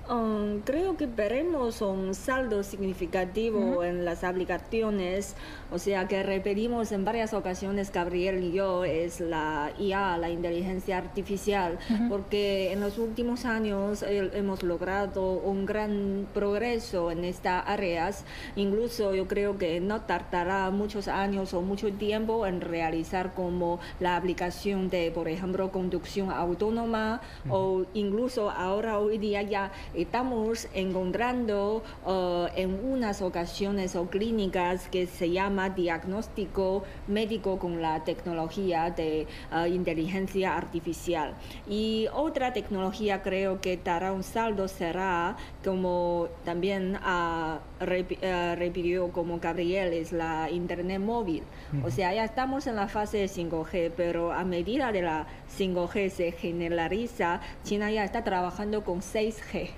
Um, 0.10 0.62
creo 0.62 0.98
que 0.98 1.06
veremos 1.06 1.84
un 1.84 2.16
saldo 2.16 2.64
significativo 2.64 3.84
en 3.84 4.06
las 4.06 4.24
aplicaciones, 4.24 5.36
o 5.72 5.78
sea 5.78 6.08
que 6.08 6.24
repetimos 6.24 6.92
en 6.92 7.06
varias 7.06 7.36
ocasiones, 7.36 7.92
Gabriel 7.92 8.44
y 8.44 8.54
yo, 8.54 8.86
es 8.86 9.20
la 9.20 9.72
IA, 9.78 10.18
la 10.18 10.32
inteligencia 10.32 10.98
artificial, 10.98 11.78
porque 12.10 12.72
en 12.72 12.80
los 12.80 12.98
últimos 12.98 13.46
años 13.46 14.04
hemos 14.04 14.64
logrado 14.64 15.34
un 15.34 15.68
gran 15.68 16.26
progreso 16.34 17.12
en 17.12 17.24
estas 17.24 17.64
áreas, 17.68 18.26
incluso 18.56 19.14
yo 19.14 19.28
creo 19.28 19.60
que 19.60 19.80
no 19.80 20.02
tardará 20.02 20.72
muchos 20.72 21.08
años 21.08 21.54
o 21.54 21.62
mucho 21.62 21.94
tiempo 21.94 22.48
en 22.48 22.62
realizar 22.62 23.36
como 23.36 23.80
la 24.00 24.16
aplicación 24.16 24.90
de, 24.90 25.12
por 25.12 25.28
ejemplo, 25.28 25.72
conducción 25.72 26.32
autónoma 26.32 27.22
o 27.48 27.86
incluso 27.94 28.50
ahora 28.50 28.98
hoy 28.98 29.20
día 29.20 29.44
ya 29.44 29.72
estamos 30.04 30.68
encontrando 30.74 31.84
uh, 32.06 32.48
en 32.56 32.74
unas 32.84 33.22
ocasiones 33.22 33.96
o 33.96 34.10
clínicas 34.10 34.88
que 34.90 35.08
se 35.08 35.32
llama 35.32 35.70
diagnóstico 35.70 36.84
médico 37.08 37.60
con 37.60 37.82
la 37.82 38.04
tecnología 38.04 38.92
de 38.92 39.28
uh, 39.52 39.66
inteligencia 39.66 40.56
artificial. 40.56 41.34
Y 41.68 42.08
otra 42.14 42.54
tecnología 42.54 43.22
creo 43.22 43.62
que 43.62 43.78
dará 43.78 44.12
un 44.12 44.24
saldo 44.24 44.68
será, 44.68 45.38
como 45.64 46.28
también 46.46 46.96
uh, 46.96 47.60
repitió 47.80 49.12
como 49.12 49.40
Gabriel, 49.40 49.94
es 49.94 50.12
la 50.12 50.50
Internet 50.50 51.00
móvil. 51.00 51.44
O 51.84 51.92
sea, 51.92 52.14
ya 52.14 52.24
estamos 52.24 52.68
en 52.68 52.76
la 52.76 52.88
fase 52.88 53.18
de 53.18 53.26
5G, 53.26 53.92
pero 53.96 54.32
a 54.32 54.44
medida 54.44 54.92
de 54.92 55.02
la 55.02 55.28
5G 55.58 56.10
se 56.10 56.32
generaliza, 56.32 57.42
China 57.64 57.92
ya 57.92 58.04
está 58.04 58.24
trabajando 58.24 58.84
con 58.84 59.02
6G. 59.02 59.70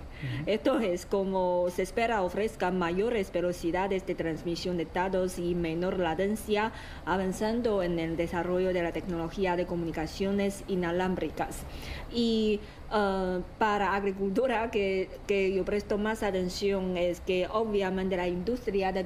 Esto 0.45 0.79
es 0.79 1.05
como 1.05 1.67
se 1.69 1.83
espera 1.83 2.21
ofrezca 2.21 2.71
mayores 2.71 3.31
velocidades 3.31 4.05
de 4.05 4.15
transmisión 4.15 4.77
de 4.77 4.85
datos 4.85 5.39
y 5.39 5.55
menor 5.55 5.99
latencia, 5.99 6.71
avanzando 7.05 7.83
en 7.83 7.99
el 7.99 8.17
desarrollo 8.17 8.73
de 8.73 8.83
la 8.83 8.91
tecnología 8.91 9.55
de 9.55 9.65
comunicaciones 9.65 10.63
inalámbricas. 10.67 11.63
Y 12.13 12.59
uh, 12.91 13.41
para 13.57 13.95
agricultura 13.95 14.71
que, 14.71 15.09
que, 15.27 15.53
yo 15.53 15.63
presto 15.65 15.97
más 15.97 16.23
atención 16.23 16.97
es 16.97 17.21
que 17.21 17.47
obviamente 17.51 18.17
la 18.17 18.27
industria 18.27 18.91
de 18.91 19.03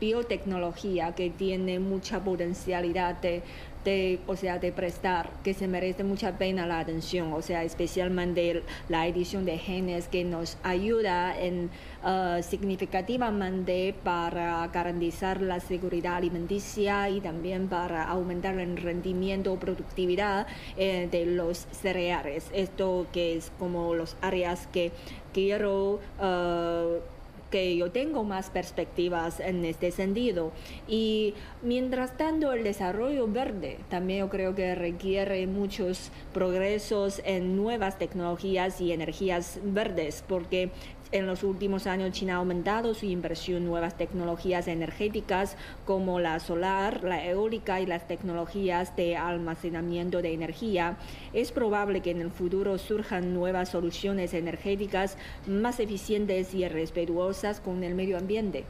biotecnología 0.00 1.14
que 1.14 1.30
tiene 1.30 1.78
mucha 1.78 2.22
potencialidad 2.22 3.20
de 3.20 3.42
de, 3.86 4.18
o 4.26 4.36
sea, 4.36 4.58
de 4.58 4.72
prestar, 4.72 5.30
que 5.44 5.54
se 5.54 5.68
merece 5.68 6.02
mucha 6.04 6.36
pena 6.36 6.66
la 6.66 6.80
atención, 6.80 7.32
o 7.32 7.40
sea, 7.40 7.62
especialmente 7.62 8.62
la 8.88 9.06
edición 9.06 9.44
de 9.44 9.58
genes 9.58 10.08
que 10.08 10.24
nos 10.24 10.58
ayuda 10.64 11.38
en 11.40 11.70
uh, 12.04 12.42
significativamente 12.42 13.94
para 14.02 14.66
garantizar 14.68 15.40
la 15.40 15.60
seguridad 15.60 16.16
alimenticia 16.16 17.08
y 17.08 17.20
también 17.20 17.68
para 17.68 18.02
aumentar 18.08 18.58
el 18.58 18.76
rendimiento 18.76 19.52
o 19.52 19.58
productividad 19.58 20.48
eh, 20.76 21.08
de 21.10 21.24
los 21.24 21.66
cereales. 21.70 22.50
Esto 22.52 23.06
que 23.12 23.36
es 23.36 23.52
como 23.56 23.94
los 23.94 24.16
áreas 24.20 24.66
que 24.72 24.90
quiero 25.32 26.00
uh, 26.20 27.15
que 27.50 27.76
yo 27.76 27.90
tengo 27.90 28.24
más 28.24 28.50
perspectivas 28.50 29.40
en 29.40 29.64
este 29.64 29.90
sentido. 29.90 30.52
Y 30.88 31.34
mientras 31.62 32.16
tanto, 32.16 32.52
el 32.52 32.64
desarrollo 32.64 33.28
verde 33.28 33.78
también 33.88 34.20
yo 34.20 34.28
creo 34.28 34.54
que 34.54 34.74
requiere 34.74 35.46
muchos 35.46 36.10
progresos 36.32 37.22
en 37.24 37.56
nuevas 37.56 37.98
tecnologías 37.98 38.80
y 38.80 38.92
energías 38.92 39.58
verdes, 39.62 40.24
porque 40.26 40.70
en 41.12 41.26
los 41.26 41.42
últimos 41.42 41.86
años 41.86 42.12
China 42.12 42.34
ha 42.34 42.36
aumentado 42.36 42.94
su 42.94 43.06
inversión 43.06 43.58
en 43.58 43.66
nuevas 43.66 43.96
tecnologías 43.96 44.68
energéticas 44.68 45.56
como 45.84 46.20
la 46.20 46.40
solar, 46.40 47.04
la 47.04 47.24
eólica 47.24 47.80
y 47.80 47.86
las 47.86 48.06
tecnologías 48.08 48.96
de 48.96 49.16
almacenamiento 49.16 50.22
de 50.22 50.32
energía. 50.32 50.96
Es 51.32 51.52
probable 51.52 52.00
que 52.00 52.10
en 52.10 52.20
el 52.20 52.30
futuro 52.30 52.78
surjan 52.78 53.34
nuevas 53.34 53.70
soluciones 53.70 54.34
energéticas 54.34 55.16
más 55.46 55.80
eficientes 55.80 56.54
y 56.54 56.66
respetuosas 56.68 57.60
con 57.60 57.84
el 57.84 57.94
medio 57.94 58.18
ambiente. 58.18 58.64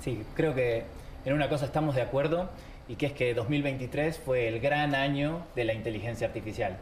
Sí, 0.00 0.22
creo 0.34 0.54
que 0.54 0.84
en 1.24 1.32
una 1.32 1.48
cosa 1.48 1.66
estamos 1.66 1.94
de 1.94 2.02
acuerdo 2.02 2.50
y 2.88 2.96
que 2.96 3.06
es 3.06 3.12
que 3.12 3.34
2023 3.34 4.18
fue 4.18 4.48
el 4.48 4.60
gran 4.60 4.94
año 4.94 5.42
de 5.54 5.64
la 5.64 5.74
inteligencia 5.74 6.26
artificial. 6.26 6.78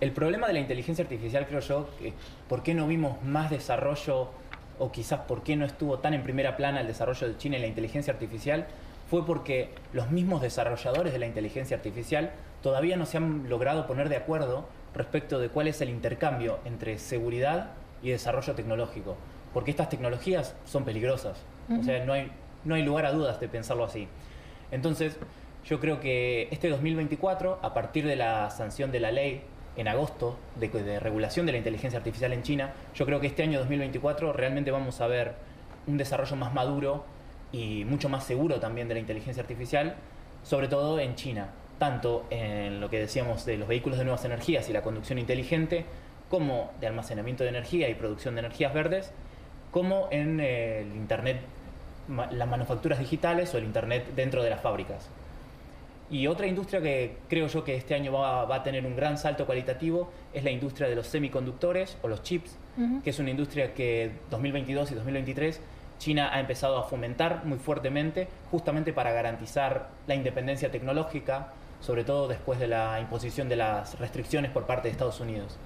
El 0.00 0.12
problema 0.12 0.46
de 0.46 0.54
la 0.54 0.60
inteligencia 0.60 1.02
artificial, 1.02 1.46
creo 1.46 1.60
yo, 1.60 1.88
que 1.98 2.12
por 2.48 2.62
qué 2.62 2.74
no 2.74 2.86
vimos 2.86 3.22
más 3.22 3.50
desarrollo 3.50 4.30
o 4.78 4.90
quizás 4.90 5.20
por 5.20 5.42
qué 5.42 5.56
no 5.56 5.64
estuvo 5.66 5.98
tan 5.98 6.14
en 6.14 6.22
primera 6.22 6.56
plana 6.56 6.80
el 6.80 6.86
desarrollo 6.86 7.28
de 7.28 7.36
China 7.36 7.56
en 7.56 7.62
la 7.62 7.68
inteligencia 7.68 8.12
artificial, 8.12 8.66
fue 9.10 9.26
porque 9.26 9.70
los 9.92 10.10
mismos 10.10 10.40
desarrolladores 10.40 11.12
de 11.12 11.18
la 11.18 11.26
inteligencia 11.26 11.76
artificial 11.76 12.30
todavía 12.62 12.96
no 12.96 13.06
se 13.06 13.16
han 13.16 13.48
logrado 13.48 13.86
poner 13.86 14.08
de 14.08 14.16
acuerdo 14.16 14.66
respecto 14.94 15.38
de 15.38 15.48
cuál 15.48 15.68
es 15.68 15.80
el 15.80 15.90
intercambio 15.90 16.58
entre 16.64 16.98
seguridad 16.98 17.72
y 18.02 18.10
desarrollo 18.10 18.54
tecnológico, 18.54 19.16
porque 19.52 19.70
estas 19.70 19.88
tecnologías 19.88 20.54
son 20.64 20.84
peligrosas, 20.84 21.42
o 21.78 21.82
sea, 21.82 22.04
no 22.04 22.12
hay, 22.12 22.30
no 22.64 22.74
hay 22.74 22.82
lugar 22.82 23.04
a 23.06 23.12
dudas 23.12 23.38
de 23.40 23.48
pensarlo 23.48 23.84
así. 23.84 24.08
Entonces, 24.70 25.16
yo 25.64 25.78
creo 25.80 26.00
que 26.00 26.48
este 26.50 26.68
2024, 26.68 27.58
a 27.62 27.74
partir 27.74 28.06
de 28.06 28.16
la 28.16 28.50
sanción 28.50 28.90
de 28.92 29.00
la 29.00 29.12
ley 29.12 29.42
en 29.80 29.88
agosto 29.88 30.36
de, 30.56 31.00
regulación 31.00 31.46
de 31.46 31.52
la 31.52 31.58
inteligencia 31.58 31.98
artificial 31.98 32.34
en 32.34 32.42
China, 32.42 32.74
yo 32.94 33.06
creo 33.06 33.18
que 33.18 33.28
este 33.28 33.42
año 33.42 33.58
2024 33.60 34.34
realmente 34.34 34.70
vamos 34.70 35.00
a 35.00 35.06
ver 35.06 35.32
un 35.86 35.96
desarrollo 35.96 36.36
más 36.36 36.52
maduro 36.52 37.06
y 37.50 37.86
mucho 37.86 38.10
más 38.10 38.24
seguro 38.24 38.60
también 38.60 38.88
de 38.88 38.94
la 38.94 39.00
inteligencia 39.00 39.42
artificial, 39.42 39.94
sobre 40.44 40.68
todo 40.68 41.00
en 41.00 41.14
China, 41.14 41.48
tanto 41.78 42.26
en 42.28 42.78
lo 42.78 42.90
que 42.90 42.98
decíamos 42.98 43.46
de 43.46 43.56
los 43.56 43.68
vehículos 43.68 43.98
de 43.98 44.04
nuevas 44.04 44.22
energías 44.26 44.68
y 44.68 44.74
la 44.74 44.82
conducción 44.82 45.18
inteligente, 45.18 45.86
como 46.28 46.72
de 46.78 46.86
almacenamiento 46.86 47.42
de 47.44 47.48
energía 47.48 47.88
y 47.88 47.94
producción 47.94 48.34
de 48.34 48.40
energías 48.40 48.74
verdes, 48.74 49.12
como 49.70 50.08
en 50.10 50.40
Internet, 50.94 51.40
las 52.32 52.48
manufacturas 52.48 52.98
digitales 52.98 53.54
o 53.54 53.58
el 53.58 53.64
Internet 53.64 54.08
dentro 54.14 54.42
de 54.42 54.50
las 54.50 54.60
fábricas. 54.60 55.08
Y 56.10 56.26
otra 56.26 56.46
industria 56.46 56.80
que 56.80 57.16
creo 57.28 57.46
yo 57.46 57.62
que 57.62 57.76
este 57.76 57.94
año 57.94 58.12
va, 58.12 58.52
a 58.52 58.62
tener 58.62 58.84
un 58.84 58.96
gran 58.96 59.16
salto 59.16 59.46
cualitativo 59.46 60.10
es 60.34 60.42
la 60.42 60.50
industria 60.50 60.88
de 60.88 60.96
los 60.96 61.06
semiconductores 61.06 61.96
o 62.02 62.08
los 62.08 62.22
chips, 62.22 62.56
que 63.04 63.10
es 63.10 63.18
una 63.18 63.30
industria 63.30 63.74
que 63.74 64.10
2022 64.30 64.90
y 64.90 64.94
2023 64.94 65.60
China 66.00 66.30
ha 66.32 66.40
empezado 66.40 66.78
a 66.78 66.84
fomentar 66.84 67.44
muy 67.44 67.58
fuertemente, 67.58 68.26
justamente 68.50 68.92
para 68.92 69.12
garantizar 69.12 69.90
la 70.06 70.14
independencia 70.14 70.70
tecnológica, 70.70 71.52
sobre 71.80 72.04
todo 72.04 72.26
después 72.26 72.58
de 72.58 72.66
la 72.66 72.98
imposición 73.00 73.48
de 73.48 73.56
las 73.56 73.98
restricciones 73.98 74.50
por 74.50 74.64
parte 74.64 74.88
de 74.88 74.92
Estados 74.92 75.20
Unidos. 75.20 75.58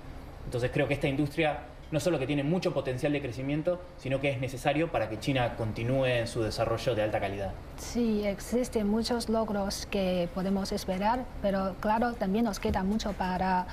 Entonces 0.45 0.71
creo 0.75 0.89
que 0.89 0.95
esta 0.95 1.09
industria 1.09 1.61
no 1.95 2.01
solo 2.01 2.19
que 2.19 2.27
tiene 2.27 2.43
mucho 2.43 2.75
potencial 2.75 3.13
de 3.13 3.23
crecimiento, 3.23 3.81
sino 3.99 4.21
que 4.21 4.29
es 4.29 4.41
necesario 4.41 4.91
para 4.91 5.09
que 5.09 5.21
China 5.21 5.55
continúe 5.57 6.07
en 6.07 6.27
su 6.27 6.43
desarrollo 6.43 6.97
de 6.97 7.03
alta 7.03 7.21
calidad. 7.21 7.53
Sí, 7.77 8.25
existen 8.27 8.89
muchos 8.89 9.29
logros 9.29 9.87
que 9.87 10.29
podemos 10.35 10.73
esperar, 10.73 11.25
pero 11.41 11.77
claro, 11.79 12.15
también 12.15 12.47
nos 12.47 12.59
queda 12.59 12.83
mucho 12.83 13.13
para 13.13 13.67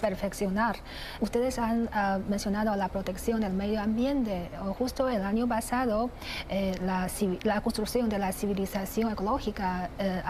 perfeccionar. 0.00 0.76
Ustedes 1.20 1.58
han 1.58 1.84
uh, 1.84 2.20
mencionado 2.28 2.76
la 2.76 2.88
protección 2.88 3.40
del 3.40 3.54
medio 3.54 3.80
ambiente. 3.80 4.50
Justo 4.78 5.08
el 5.08 5.22
año 5.22 5.48
pasado, 5.48 6.10
eh, 6.50 6.74
la, 6.84 7.60
construcción 7.62 8.10
de 8.10 8.18
la 8.18 8.32
civilización 8.32 9.12
ecológica 9.12 9.88
eh, 9.98 10.22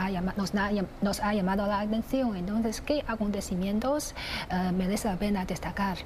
nos, 1.03 1.21
ha, 1.21 1.35
llamado 1.35 1.67
la 1.67 1.81
atención. 1.81 2.37
Entonces, 2.37 2.81
¿qué 2.81 3.03
acontecimientos 3.09 4.15
uh, 4.53 4.73
merece 4.73 5.09
la 5.09 5.17
pena 5.17 5.45
destacar? 5.45 5.99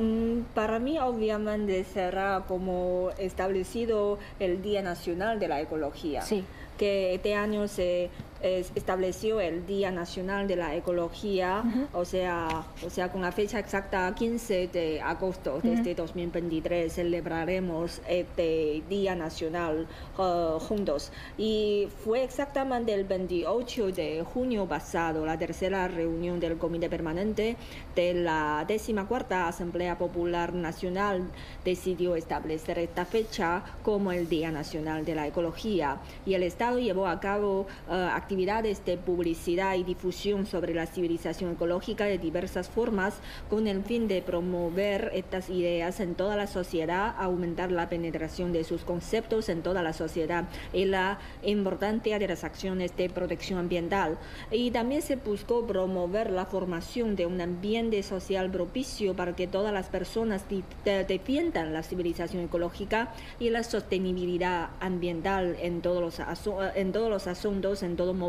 Mm, 0.00 0.42
para 0.54 0.78
mí, 0.78 0.98
obviamente, 0.98 1.84
será 1.84 2.44
como 2.48 3.10
establecido 3.18 4.18
el 4.40 4.62
Día 4.62 4.82
Nacional 4.82 5.38
de 5.38 5.48
la 5.48 5.60
Ecología. 5.60 6.22
Sí. 6.22 6.44
Que 6.78 7.14
este 7.14 7.34
año 7.34 7.68
se 7.68 8.10
estableció 8.42 9.40
el 9.40 9.66
Día 9.66 9.90
Nacional 9.90 10.48
de 10.48 10.56
la 10.56 10.74
Ecología, 10.74 11.62
o, 11.92 12.04
sea, 12.04 12.64
o 12.84 12.90
sea, 12.90 13.10
con 13.10 13.22
la 13.22 13.30
fecha 13.30 13.58
exacta 13.58 14.12
15 14.14 14.68
de 14.68 15.00
agosto 15.00 15.60
de 15.62 15.74
este 15.74 15.94
2023 15.94 16.92
celebraremos 16.92 18.00
este 18.08 18.82
Día 18.88 19.14
Nacional 19.14 19.86
uh, 20.18 20.58
juntos. 20.58 21.12
Y 21.38 21.88
fue 22.04 22.24
exactamente 22.24 22.92
el 22.92 23.04
28 23.04 23.92
de 23.92 24.24
junio 24.24 24.66
pasado 24.66 25.24
la 25.24 25.38
tercera 25.38 25.86
reunión 25.86 26.40
del 26.40 26.58
Comité 26.58 26.88
Permanente 26.88 27.56
de 27.94 28.14
la 28.14 28.66
14 28.66 29.34
Asamblea 29.34 29.96
Popular 29.98 30.52
Nacional 30.52 31.30
decidió 31.64 32.16
establecer 32.16 32.78
esta 32.78 33.04
fecha 33.04 33.62
como 33.82 34.10
el 34.10 34.28
Día 34.28 34.50
Nacional 34.50 35.04
de 35.04 35.14
la 35.14 35.26
Ecología 35.26 35.98
y 36.26 36.34
el 36.34 36.42
Estado 36.42 36.78
llevó 36.78 37.06
a 37.06 37.20
cabo 37.20 37.66
uh, 37.88 37.92
actividades 37.92 38.31
actividades 38.32 38.82
de 38.86 38.96
publicidad 38.96 39.74
y 39.74 39.84
difusión 39.84 40.46
sobre 40.46 40.72
la 40.72 40.86
civilización 40.86 41.52
ecológica 41.52 42.06
de 42.06 42.16
diversas 42.16 42.70
formas 42.70 43.16
con 43.50 43.66
el 43.66 43.82
fin 43.84 44.08
de 44.08 44.22
promover 44.22 45.10
estas 45.12 45.50
ideas 45.50 46.00
en 46.00 46.14
toda 46.14 46.34
la 46.34 46.46
sociedad, 46.46 47.14
aumentar 47.18 47.70
la 47.70 47.90
penetración 47.90 48.54
de 48.54 48.64
sus 48.64 48.84
conceptos 48.84 49.50
en 49.50 49.60
toda 49.60 49.82
la 49.82 49.92
sociedad 49.92 50.48
y 50.72 50.86
la 50.86 51.18
importancia 51.42 52.18
de 52.18 52.26
las 52.26 52.42
acciones 52.42 52.96
de 52.96 53.10
protección 53.10 53.58
ambiental. 53.58 54.16
Y 54.50 54.70
también 54.70 55.02
se 55.02 55.16
buscó 55.16 55.66
promover 55.66 56.30
la 56.30 56.46
formación 56.46 57.16
de 57.16 57.26
un 57.26 57.38
ambiente 57.38 58.02
social 58.02 58.50
propicio 58.50 59.14
para 59.14 59.36
que 59.36 59.46
todas 59.46 59.74
las 59.74 59.90
personas 59.90 60.46
defiendan 60.84 61.74
la 61.74 61.82
civilización 61.82 62.44
ecológica 62.44 63.12
y 63.38 63.50
la 63.50 63.62
sostenibilidad 63.62 64.70
ambiental 64.80 65.54
en 65.60 65.82
todos 65.82 66.00
los, 66.00 66.26
en 66.74 66.92
todos 66.92 67.10
los 67.10 67.26
asuntos, 67.26 67.82
en 67.82 67.96
todo 67.96 68.14
momento 68.14 68.21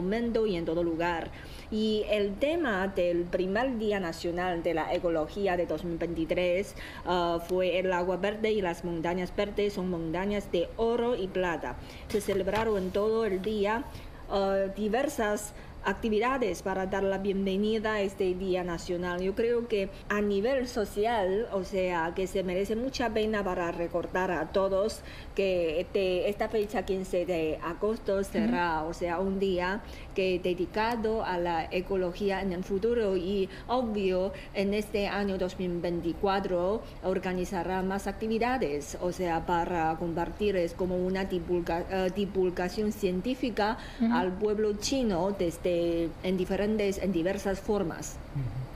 y 0.47 0.55
en 0.55 0.65
todo 0.65 0.83
lugar. 0.83 1.29
Y 1.69 2.03
el 2.09 2.35
tema 2.35 2.87
del 2.87 3.25
primer 3.25 3.77
Día 3.77 3.99
Nacional 3.99 4.63
de 4.63 4.73
la 4.73 4.93
Ecología 4.93 5.55
de 5.55 5.65
2023 5.65 6.75
uh, 7.05 7.39
fue 7.39 7.79
el 7.79 7.91
agua 7.93 8.17
verde 8.17 8.51
y 8.51 8.61
las 8.61 8.83
montañas 8.83 9.35
verdes 9.35 9.73
son 9.73 9.89
montañas 9.89 10.51
de 10.51 10.67
oro 10.77 11.15
y 11.15 11.27
plata. 11.27 11.75
Se 12.07 12.21
celebraron 12.21 12.89
todo 12.91 13.25
el 13.25 13.41
día 13.41 13.83
uh, 14.29 14.71
diversas 14.75 15.53
actividades 15.85 16.61
para 16.61 16.85
dar 16.87 17.03
la 17.03 17.17
bienvenida 17.17 17.93
a 17.93 18.01
este 18.01 18.33
Día 18.33 18.63
Nacional. 18.63 19.21
Yo 19.21 19.35
creo 19.35 19.67
que 19.67 19.89
a 20.09 20.21
nivel 20.21 20.67
social, 20.67 21.47
o 21.51 21.63
sea, 21.63 22.13
que 22.15 22.27
se 22.27 22.43
merece 22.43 22.75
mucha 22.75 23.09
pena 23.13 23.43
para 23.43 23.71
recordar 23.71 24.31
a 24.31 24.51
todos 24.51 25.01
que 25.35 25.81
este, 25.81 26.29
esta 26.29 26.49
fecha 26.49 26.83
15 26.83 27.25
de 27.25 27.59
agosto 27.63 28.23
será, 28.23 28.83
o 28.83 28.93
sea, 28.93 29.19
un 29.19 29.39
día 29.39 29.81
que 30.13 30.39
dedicado 30.39 31.23
a 31.23 31.37
la 31.37 31.67
ecología 31.71 32.41
en 32.41 32.53
el 32.53 32.63
futuro 32.63 33.17
y 33.17 33.49
obvio 33.67 34.31
en 34.53 34.73
este 34.73 35.07
año 35.07 35.37
2024 35.37 36.81
organizará 37.03 37.81
más 37.81 38.07
actividades, 38.07 38.97
o 39.01 39.11
sea, 39.11 39.45
para 39.45 39.95
compartir 39.97 40.55
es 40.55 40.73
como 40.73 40.97
una 40.97 41.23
eh, 41.23 42.11
divulgación 42.15 42.91
científica 42.91 43.77
al 44.11 44.31
pueblo 44.33 44.73
chino 44.73 45.35
desde 45.37 46.09
en 46.23 46.37
diferentes, 46.37 46.97
en 46.97 47.11
diversas 47.11 47.59
formas. 47.59 48.17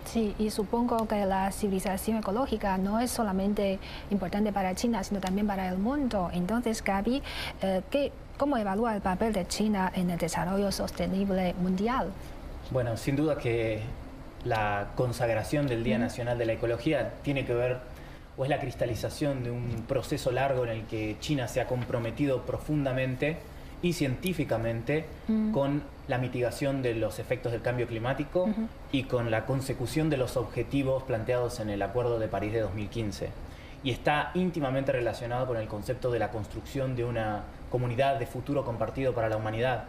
Sí, 0.08 0.34
y 0.40 0.50
supongo 0.52 1.06
que 1.06 1.26
la 1.26 1.52
civilización 1.52 2.18
ecológica 2.18 2.78
no 2.78 3.00
es 3.02 3.12
solamente 3.12 3.78
importante 4.10 4.54
para 4.54 4.74
China, 4.74 5.04
sino 5.04 5.20
también 5.20 5.48
para 5.48 5.68
el 5.68 5.78
mundo. 5.78 6.30
Entonces, 6.32 6.82
Gaby, 6.82 7.22
eh, 7.62 8.12
¿cómo 8.38 8.58
evalúa 8.58 8.96
el 8.96 9.02
papel 9.02 9.34
de 9.34 9.46
China 9.48 9.92
en 9.94 10.10
el 10.10 10.18
desarrollo 10.18 10.72
sostenible 10.72 11.54
mundial? 11.62 12.08
Bueno, 12.72 12.96
sin 12.96 13.18
duda 13.18 13.38
que 13.38 13.82
la 14.46 14.88
consagración 14.96 15.68
del 15.68 15.84
Día 15.84 15.98
Nacional 15.98 16.38
de 16.38 16.46
la 16.46 16.54
Ecología 16.54 17.16
tiene 17.22 17.46
que 17.46 17.54
ver 17.54 17.80
o 18.38 18.46
es 18.46 18.50
la 18.50 18.60
cristalización 18.60 19.44
de 19.44 19.52
un 19.52 19.84
proceso 19.90 20.32
largo 20.32 20.64
en 20.64 20.70
el 20.70 20.86
que 20.86 21.18
China 21.20 21.50
se 21.50 21.60
ha 21.60 21.68
comprometido 21.68 22.44
profundamente 22.44 23.38
y 23.82 23.94
científicamente 23.94 25.06
mm. 25.28 25.52
con 25.52 25.84
la 26.08 26.18
mitigación 26.18 26.82
de 26.82 26.96
los 26.96 27.20
efectos 27.20 27.52
del 27.52 27.62
cambio 27.62 27.88
climático 27.88 28.50
y 28.92 29.04
con 29.04 29.30
la 29.30 29.46
consecución 29.46 30.10
de 30.10 30.18
los 30.18 30.38
objetivos 30.38 31.04
planteados 31.04 31.60
en 31.60 31.70
el 31.70 31.82
Acuerdo 31.82 32.18
de 32.18 32.28
París 32.28 32.54
de 32.54 32.62
2015. 32.62 33.30
Y 33.84 33.92
está 33.92 34.32
íntimamente 34.34 34.92
relacionado 34.92 35.48
con 35.48 35.58
el 35.58 35.68
concepto 35.68 36.10
de 36.12 36.20
la 36.20 36.32
construcción 36.32 36.96
de 36.96 37.04
una 37.04 37.44
comunidad 37.70 38.18
de 38.18 38.26
futuro 38.26 38.64
compartido 38.64 39.14
para 39.14 39.30
la 39.30 39.38
humanidad, 39.38 39.86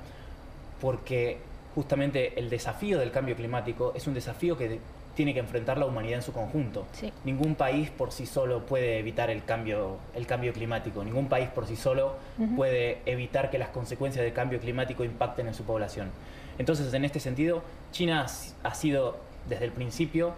porque 0.81 1.39
justamente 1.75 2.39
el 2.39 2.51
desafío 2.51 2.99
del 2.99 3.13
cambio 3.13 3.37
climático 3.37 3.93
es 3.95 4.07
un 4.07 4.15
desafío 4.15 4.57
que 4.59 4.81
tiene 5.19 5.35
que 5.35 5.41
enfrentar 5.41 5.79
la 5.79 5.87
humanidad 5.87 6.19
en 6.19 6.23
su 6.23 6.33
conjunto. 6.33 6.87
Ningún 7.25 7.57
país 7.57 7.91
por 7.91 8.13
sí 8.13 8.25
solo 8.25 8.65
puede 8.65 9.01
evitar 9.01 9.31
el 9.31 9.43
cambio, 9.43 9.97
el 10.15 10.29
cambio 10.29 10.53
climático, 10.53 11.03
ningún 11.03 11.29
país 11.29 11.49
por 11.49 11.67
sí 11.67 11.75
solo 11.75 12.15
puede 12.55 12.99
evitar 13.05 13.51
que 13.51 13.59
las 13.59 13.71
consecuencias 13.71 14.25
del 14.25 14.33
cambio 14.33 14.61
climático 14.61 15.03
impacten 15.03 15.49
en 15.49 15.55
su 15.55 15.65
población. 15.65 16.13
Entonces, 16.57 16.95
en 16.95 17.05
este 17.05 17.19
sentido, 17.19 17.65
China 17.91 18.27
ha 18.63 18.75
sido 18.77 19.17
desde 19.49 19.65
el 19.65 19.73
principio, 19.73 20.35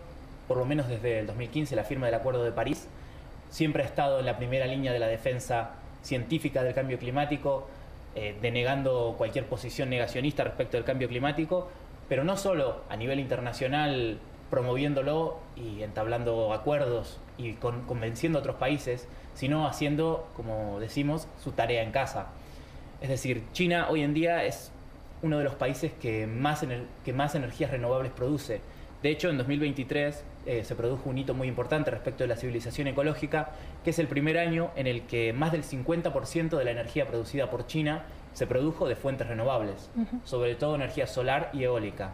por 0.48 0.56
lo 0.56 0.64
menos 0.64 0.88
desde 0.88 1.18
el 1.18 1.26
2015, 1.26 1.76
la 1.76 1.84
firma 1.84 2.06
del 2.06 2.14
Acuerdo 2.14 2.42
de 2.42 2.52
París, 2.52 2.88
siempre 3.50 3.82
ha 3.82 3.86
estado 3.86 4.20
en 4.20 4.24
la 4.24 4.38
primera 4.38 4.64
línea 4.66 4.94
de 4.94 4.98
la 4.98 5.08
defensa 5.08 5.72
científica 6.00 6.62
del 6.62 6.72
cambio 6.72 6.98
climático, 6.98 7.68
eh, 8.14 8.34
denegando 8.40 9.14
cualquier 9.18 9.44
posición 9.44 9.90
negacionista 9.90 10.42
respecto 10.42 10.78
del 10.78 10.84
cambio 10.84 11.06
climático, 11.06 11.68
pero 12.08 12.24
no 12.24 12.38
solo 12.38 12.80
a 12.88 12.96
nivel 12.96 13.20
internacional 13.20 14.18
promoviéndolo 14.50 15.38
y 15.56 15.82
entablando 15.82 16.52
acuerdos 16.52 17.18
y 17.38 17.54
convenciendo 17.54 18.38
a 18.38 18.40
otros 18.40 18.56
países, 18.56 19.06
sino 19.34 19.66
haciendo, 19.66 20.28
como 20.36 20.80
decimos, 20.80 21.28
su 21.42 21.52
tarea 21.52 21.82
en 21.82 21.92
casa. 21.92 22.26
Es 23.00 23.08
decir, 23.08 23.44
China 23.52 23.86
hoy 23.88 24.02
en 24.02 24.12
día 24.12 24.44
es 24.44 24.72
uno 25.22 25.38
de 25.38 25.44
los 25.44 25.54
países 25.54 25.92
que 26.00 26.26
más, 26.26 26.64
que 27.04 27.12
más 27.12 27.34
energías 27.34 27.70
renovables 27.70 28.12
produce. 28.12 28.60
De 29.02 29.10
hecho, 29.10 29.30
en 29.30 29.38
2023 29.38 30.24
eh, 30.46 30.64
se 30.64 30.74
produjo 30.74 31.08
un 31.08 31.18
hito 31.18 31.34
muy 31.34 31.48
importante 31.48 31.90
respecto 31.90 32.24
de 32.24 32.28
la 32.28 32.36
civilización 32.36 32.88
ecológica, 32.88 33.50
que 33.84 33.90
es 33.90 33.98
el 33.98 34.08
primer 34.08 34.38
año 34.38 34.70
en 34.76 34.86
el 34.86 35.02
que 35.02 35.32
más 35.32 35.52
del 35.52 35.62
50% 35.62 36.56
de 36.56 36.64
la 36.64 36.70
energía 36.70 37.06
producida 37.06 37.50
por 37.50 37.66
China 37.66 38.04
se 38.34 38.46
produjo 38.46 38.88
de 38.88 38.96
fuentes 38.96 39.26
renovables, 39.26 39.90
sobre 40.24 40.54
todo 40.54 40.74
energía 40.74 41.06
solar 41.06 41.50
y 41.52 41.64
eólica. 41.64 42.12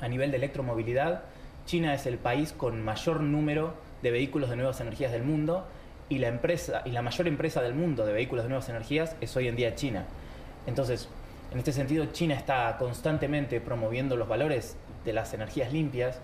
A 0.00 0.08
nivel 0.08 0.30
de 0.30 0.36
electromovilidad, 0.36 1.22
China 1.66 1.94
es 1.94 2.06
el 2.06 2.18
país 2.18 2.52
con 2.52 2.82
mayor 2.82 3.20
número 3.20 3.74
de 4.02 4.10
vehículos 4.10 4.50
de 4.50 4.56
nuevas 4.56 4.80
energías 4.80 5.12
del 5.12 5.22
mundo 5.22 5.66
y 6.08 6.18
la 6.18 6.28
empresa 6.28 6.82
y 6.84 6.90
la 6.90 7.02
mayor 7.02 7.26
empresa 7.26 7.62
del 7.62 7.74
mundo 7.74 8.04
de 8.04 8.12
vehículos 8.12 8.44
de 8.44 8.50
nuevas 8.50 8.68
energías 8.68 9.16
es 9.20 9.34
hoy 9.36 9.48
en 9.48 9.56
día 9.56 9.74
China. 9.74 10.04
Entonces, 10.66 11.08
en 11.52 11.58
este 11.58 11.72
sentido, 11.72 12.06
China 12.06 12.34
está 12.34 12.76
constantemente 12.78 13.60
promoviendo 13.60 14.16
los 14.16 14.28
valores 14.28 14.76
de 15.04 15.12
las 15.12 15.32
energías 15.34 15.72
limpias 15.72 16.18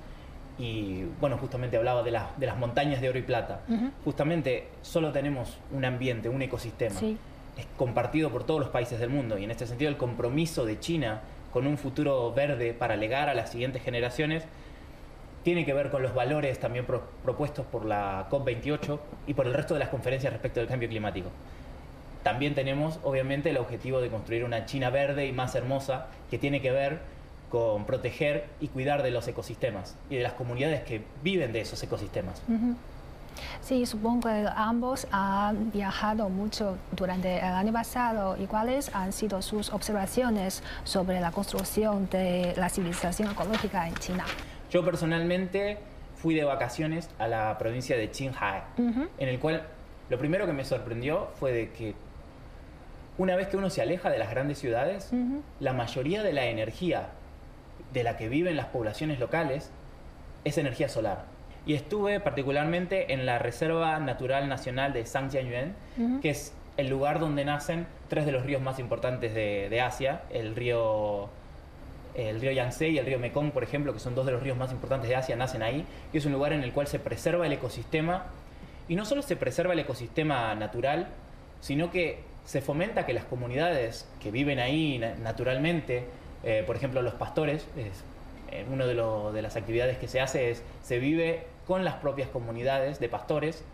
y, 0.58 1.04
bueno, 1.20 1.38
justamente 1.38 1.76
hablaba 1.76 2.02
de, 2.02 2.18
de 2.36 2.46
las 2.46 2.58
montañas 2.58 3.00
de 3.00 3.08
oro 3.08 3.18
y 3.18 3.22
plata. 3.22 3.60
Justamente 4.04 4.68
solo 4.82 5.12
tenemos 5.12 5.56
un 5.72 5.84
ambiente, 5.84 6.28
un 6.28 6.42
ecosistema. 6.42 7.00
Es 7.56 7.66
compartido 7.76 8.30
por 8.30 8.44
todos 8.44 8.60
los 8.60 8.68
países 8.70 8.98
del 8.98 9.10
mundo 9.10 9.38
y 9.38 9.44
en 9.44 9.50
este 9.50 9.66
sentido 9.66 9.90
el 9.90 9.96
compromiso 9.96 10.64
de 10.66 10.78
China 10.80 11.20
con 11.52 11.66
un 11.66 11.78
futuro 11.78 12.32
verde 12.32 12.72
para 12.72 12.96
legar 12.96 13.28
a 13.28 13.34
las 13.34 13.50
siguientes 13.50 13.82
generaciones 13.82 14.44
tiene 15.42 15.64
que 15.64 15.72
ver 15.72 15.90
con 15.90 16.02
los 16.02 16.14
valores 16.14 16.58
también 16.58 16.84
propuestos 16.84 17.64
por 17.66 17.84
la 17.86 18.28
COP28 18.30 18.98
y 19.26 19.34
por 19.34 19.46
el 19.46 19.54
resto 19.54 19.74
de 19.74 19.80
las 19.80 19.88
conferencias 19.88 20.32
respecto 20.32 20.60
del 20.60 20.68
cambio 20.68 20.88
climático. 20.88 21.30
También 22.22 22.54
tenemos, 22.54 23.00
obviamente, 23.02 23.48
el 23.48 23.56
objetivo 23.56 24.02
de 24.02 24.08
construir 24.08 24.44
una 24.44 24.66
China 24.66 24.90
verde 24.90 25.26
y 25.26 25.32
más 25.32 25.54
hermosa 25.54 26.08
que 26.30 26.38
tiene 26.38 26.60
que 26.60 26.70
ver 26.70 26.98
con 27.50 27.86
proteger 27.86 28.44
y 28.60 28.68
cuidar 28.68 29.02
de 29.02 29.10
los 29.10 29.26
ecosistemas 29.26 29.96
y 30.10 30.16
de 30.16 30.22
las 30.22 30.34
comunidades 30.34 30.82
que 30.82 31.02
viven 31.22 31.52
de 31.52 31.62
esos 31.62 31.82
ecosistemas. 31.82 32.42
Sí, 33.60 33.86
supongo 33.86 34.28
que 34.28 34.46
ambos 34.54 35.06
han 35.10 35.70
viajado 35.70 36.28
mucho 36.28 36.76
durante 36.92 37.38
el 37.38 37.44
año 37.44 37.72
pasado. 37.72 38.36
¿Y 38.38 38.46
cuáles 38.46 38.94
han 38.94 39.12
sido 39.12 39.42
sus 39.42 39.72
observaciones 39.72 40.62
sobre 40.84 41.20
la 41.20 41.30
construcción 41.30 42.08
de 42.10 42.54
la 42.56 42.68
civilización 42.68 43.30
ecológica 43.30 43.86
en 43.86 43.94
China? 43.96 44.24
Yo 44.70 44.84
personalmente 44.84 45.78
fui 46.16 46.34
de 46.34 46.44
vacaciones 46.44 47.08
a 47.18 47.28
la 47.28 47.56
provincia 47.58 47.96
de 47.96 48.10
Qinghai, 48.10 48.62
en 48.76 49.28
el 49.28 49.38
cual 49.38 49.62
lo 50.08 50.18
primero 50.18 50.46
que 50.46 50.52
me 50.52 50.64
sorprendió 50.64 51.28
fue 51.38 51.52
de 51.52 51.70
que 51.70 51.94
una 53.16 53.36
vez 53.36 53.48
que 53.48 53.56
uno 53.56 53.70
se 53.70 53.82
aleja 53.82 54.10
de 54.10 54.18
las 54.18 54.30
grandes 54.30 54.58
ciudades, 54.58 55.10
la 55.60 55.72
mayoría 55.72 56.22
de 56.22 56.32
la 56.32 56.46
energía 56.46 57.08
de 57.92 58.04
la 58.04 58.16
que 58.16 58.28
viven 58.28 58.56
las 58.56 58.66
poblaciones 58.66 59.18
locales 59.18 59.70
es 60.44 60.58
energía 60.58 60.88
solar. 60.88 61.24
Y 61.70 61.74
estuve 61.74 62.18
particularmente 62.18 63.12
en 63.12 63.26
la 63.26 63.38
Reserva 63.38 64.00
Natural 64.00 64.48
Nacional 64.48 64.92
de 64.92 65.04
Zhangjiayuan, 65.04 65.76
que 66.20 66.30
es 66.30 66.52
el 66.76 66.88
lugar 66.88 67.20
donde 67.20 67.44
nacen 67.44 67.86
tres 68.08 68.26
de 68.26 68.32
los 68.32 68.44
ríos 68.44 68.60
más 68.60 68.80
importantes 68.80 69.32
de 69.34 69.80
Asia, 69.80 70.22
el 70.30 70.56
río 70.56 71.28
el 72.16 72.40
río 72.40 72.50
Yangtze 72.50 72.88
y 72.88 72.98
el 72.98 73.06
río 73.06 73.20
Mekong, 73.20 73.52
por 73.52 73.62
ejemplo, 73.62 73.92
que 73.92 74.00
son 74.00 74.16
dos 74.16 74.26
de 74.26 74.32
los 74.32 74.42
ríos 74.42 74.58
más 74.58 74.72
importantes 74.72 75.08
de 75.08 75.14
Asia, 75.14 75.36
nacen 75.36 75.62
ahí, 75.62 75.86
y 76.12 76.18
es 76.18 76.26
un 76.26 76.32
lugar 76.32 76.52
en 76.52 76.64
el 76.64 76.72
cual 76.72 76.88
se 76.88 76.98
preserva 76.98 77.46
el 77.46 77.52
ecosistema, 77.52 78.24
y 78.88 78.96
no 78.96 79.04
solo 79.04 79.22
se 79.22 79.36
preserva 79.36 79.72
el 79.72 79.78
ecosistema 79.78 80.56
natural, 80.56 81.06
sino 81.60 81.92
que 81.92 82.18
se 82.46 82.62
fomenta 82.62 83.06
que 83.06 83.12
las 83.12 83.26
comunidades 83.26 84.08
que 84.20 84.32
viven 84.32 84.58
ahí 84.58 85.00
naturalmente, 85.22 86.02
eh, 86.42 86.64
por 86.66 86.74
ejemplo 86.74 87.00
los 87.00 87.14
pastores, 87.14 87.68
es, 87.76 88.02
eh, 88.50 88.66
una 88.68 88.86
de, 88.86 88.96
de 88.96 89.42
las 89.42 89.54
actividades 89.54 89.98
que 89.98 90.08
se 90.08 90.20
hace 90.20 90.50
es, 90.50 90.64
se 90.82 90.98
vive 90.98 91.44
con 91.70 91.84
las 91.84 91.94
propias 91.94 92.28
comunidades 92.30 92.98
de 92.98 93.08
pastores, 93.08 93.64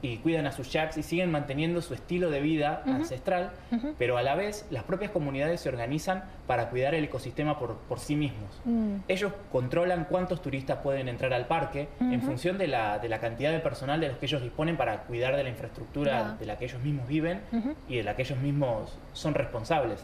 y 0.00 0.16
cuidan 0.16 0.46
a 0.46 0.52
sus 0.52 0.72
yaks 0.72 0.96
y 0.96 1.02
siguen 1.02 1.30
manteniendo 1.30 1.82
su 1.82 1.92
estilo 1.92 2.30
de 2.30 2.40
vida 2.40 2.82
ancestral, 2.86 3.50
pero 3.98 4.16
a 4.16 4.22
la 4.22 4.34
vez 4.34 4.66
las 4.70 4.84
propias 4.84 5.10
comunidades 5.10 5.60
se 5.60 5.68
organizan 5.68 6.24
para 6.46 6.70
cuidar 6.70 6.94
el 6.94 7.04
ecosistema 7.04 7.58
por, 7.58 7.76
por 7.76 7.98
sí 7.98 8.16
mismos. 8.16 8.48
Mm. 8.64 8.94
Ellos 9.06 9.34
controlan 9.52 10.06
cuántos 10.08 10.40
turistas 10.40 10.78
pueden 10.78 11.08
entrar 11.08 11.34
al 11.34 11.46
parque 11.46 11.88
en 12.00 12.22
función 12.22 12.56
de 12.56 12.68
la, 12.68 12.98
de 12.98 13.10
la, 13.10 13.18
cantidad 13.18 13.52
de 13.52 13.60
personal 13.60 14.00
de 14.00 14.08
los 14.08 14.16
que 14.16 14.24
ellos 14.24 14.40
disponen 14.40 14.78
para 14.78 15.02
cuidar 15.02 15.36
de 15.36 15.42
la 15.42 15.50
infraestructura 15.50 16.38
de 16.40 16.46
la 16.46 16.56
que 16.56 16.64
ellos 16.64 16.82
mismos 16.82 17.06
viven 17.06 17.42
y 17.86 17.98
de 17.98 18.02
la 18.02 18.16
que 18.16 18.22
ellos 18.22 18.38
mismos 18.38 18.96
son 19.12 19.34
responsables. 19.34 20.02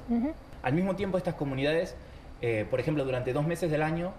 Al 0.63 0.75
mismo 0.75 0.95
tiempo 0.95 1.17
estas 1.17 1.37
comunidades, 1.37 1.97
eh, 2.43 2.67
por 2.69 2.81
ejemplo, 2.81 3.03
durante 3.07 3.33
dos 3.33 3.47
meses 3.47 3.71
del 3.71 3.81
año, 3.81 4.13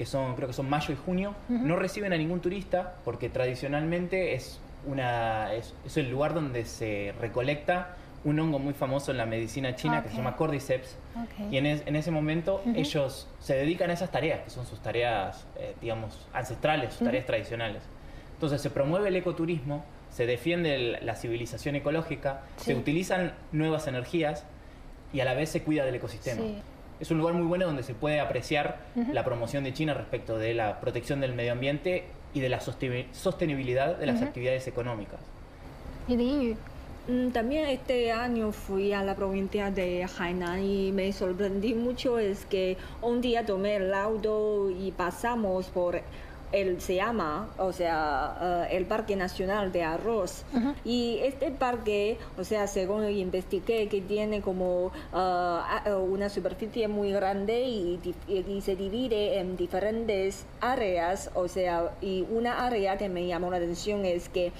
que 0.00 0.06
son 0.06 0.34
creo 0.34 0.48
que 0.48 0.54
son 0.54 0.66
mayo 0.66 0.94
y 0.94 0.96
junio, 0.96 1.34
no 1.50 1.76
reciben 1.76 2.14
a 2.14 2.16
ningún 2.16 2.40
turista 2.40 2.94
porque 3.04 3.28
tradicionalmente 3.28 4.32
es 4.32 4.58
una, 4.86 5.52
es, 5.52 5.74
el 5.94 6.10
lugar 6.10 6.32
donde 6.32 6.64
se 6.64 7.12
recolecta 7.20 7.96
un 8.24 8.40
hongo 8.40 8.58
muy 8.58 8.72
famoso 8.72 9.10
en 9.10 9.18
la 9.18 9.26
medicina 9.26 9.76
china 9.76 10.02
que 10.02 10.08
se 10.08 10.16
llama 10.16 10.36
Cordyceps. 10.36 10.96
Y 11.50 11.58
en, 11.58 11.66
en, 11.66 11.96
ese 11.96 12.10
momento 12.10 12.62
ellos 12.74 13.28
se 13.40 13.56
dedican 13.56 13.90
a 13.90 13.92
esas 13.92 14.10
tareas, 14.10 14.40
que 14.40 14.48
son 14.48 14.64
sus 14.64 14.80
tareas, 14.80 15.46
eh, 15.58 15.74
digamos, 15.82 16.26
ancestrales, 16.32 16.94
sus 16.94 17.04
tareas 17.04 17.26
tradicionales. 17.26 17.82
Entonces 18.32 18.62
se 18.62 18.70
promueve 18.70 19.08
el 19.08 19.16
ecoturismo, 19.16 19.84
se 20.08 20.24
defiende 20.24 20.98
la 21.02 21.14
civilización 21.14 21.76
ecológica, 21.76 22.40
se 22.56 22.74
utilizan 22.74 23.34
nuevas 23.52 23.86
energías 23.86 24.46
y 25.12 25.20
a 25.20 25.26
la 25.26 25.34
vez 25.34 25.50
se 25.50 25.62
cuida 25.62 25.84
del 25.84 25.96
ecosistema. 25.96 26.40
Es 27.00 27.10
un 27.10 27.18
lugar 27.18 27.34
muy 27.34 27.46
bueno 27.46 27.66
donde 27.66 27.82
se 27.82 27.94
puede 27.94 28.20
apreciar 28.20 28.78
la 29.12 29.24
promoción 29.24 29.64
de 29.64 29.72
China 29.72 29.94
respecto 29.94 30.38
de 30.38 30.54
la 30.54 30.80
protección 30.80 31.20
del 31.20 31.34
medio 31.34 31.52
ambiente 31.52 32.04
y 32.34 32.40
de 32.40 32.48
la 32.48 32.60
sostenibilidad 32.60 33.96
de 33.96 34.06
las 34.06 34.22
actividades 34.22 34.66
económicas. 34.68 35.20
Mm, 37.08 37.30
también 37.30 37.66
este 37.66 38.12
año 38.12 38.52
fui 38.52 38.92
a 38.92 39.02
la 39.02 39.16
provincia 39.16 39.70
de 39.70 40.06
Hainan 40.18 40.62
y 40.62 40.92
me 40.92 41.12
sorprendí 41.12 41.74
mucho 41.74 42.18
es 42.18 42.44
que 42.44 42.76
un 43.00 43.20
día 43.20 43.44
tomé 43.44 43.76
el 43.76 43.94
auto 43.94 44.70
y 44.70 44.92
pasamos 44.92 45.66
por 45.66 46.02
el 46.52 46.80
se 46.80 46.96
llama, 46.96 47.48
o 47.58 47.72
sea, 47.72 48.66
eh, 48.70 48.76
el 48.76 48.86
Parque 48.86 49.16
Nacional 49.16 49.72
de 49.72 49.82
Arroz. 49.82 50.44
Y 50.84 51.18
este 51.22 51.50
parque, 51.50 52.18
o 52.38 52.44
sea, 52.44 52.66
según 52.66 53.08
investigué, 53.10 53.88
que 53.88 54.00
tiene 54.00 54.40
como 54.40 54.92
eh, 55.14 55.92
una 55.92 56.28
superficie 56.28 56.88
muy 56.88 57.12
grande 57.12 57.62
y, 57.62 58.00
se 58.60 58.76
divide 58.76 59.38
en 59.38 59.56
diferentes 59.56 60.44
áreas, 60.60 61.30
o 61.34 61.48
sea, 61.48 61.92
y 62.00 62.26
una 62.30 62.66
área 62.66 62.98
que 62.98 63.08
me 63.08 63.26
llamó 63.26 63.50
la 63.50 63.56
atención 63.56 64.04
es 64.04 64.28
que 64.28 64.52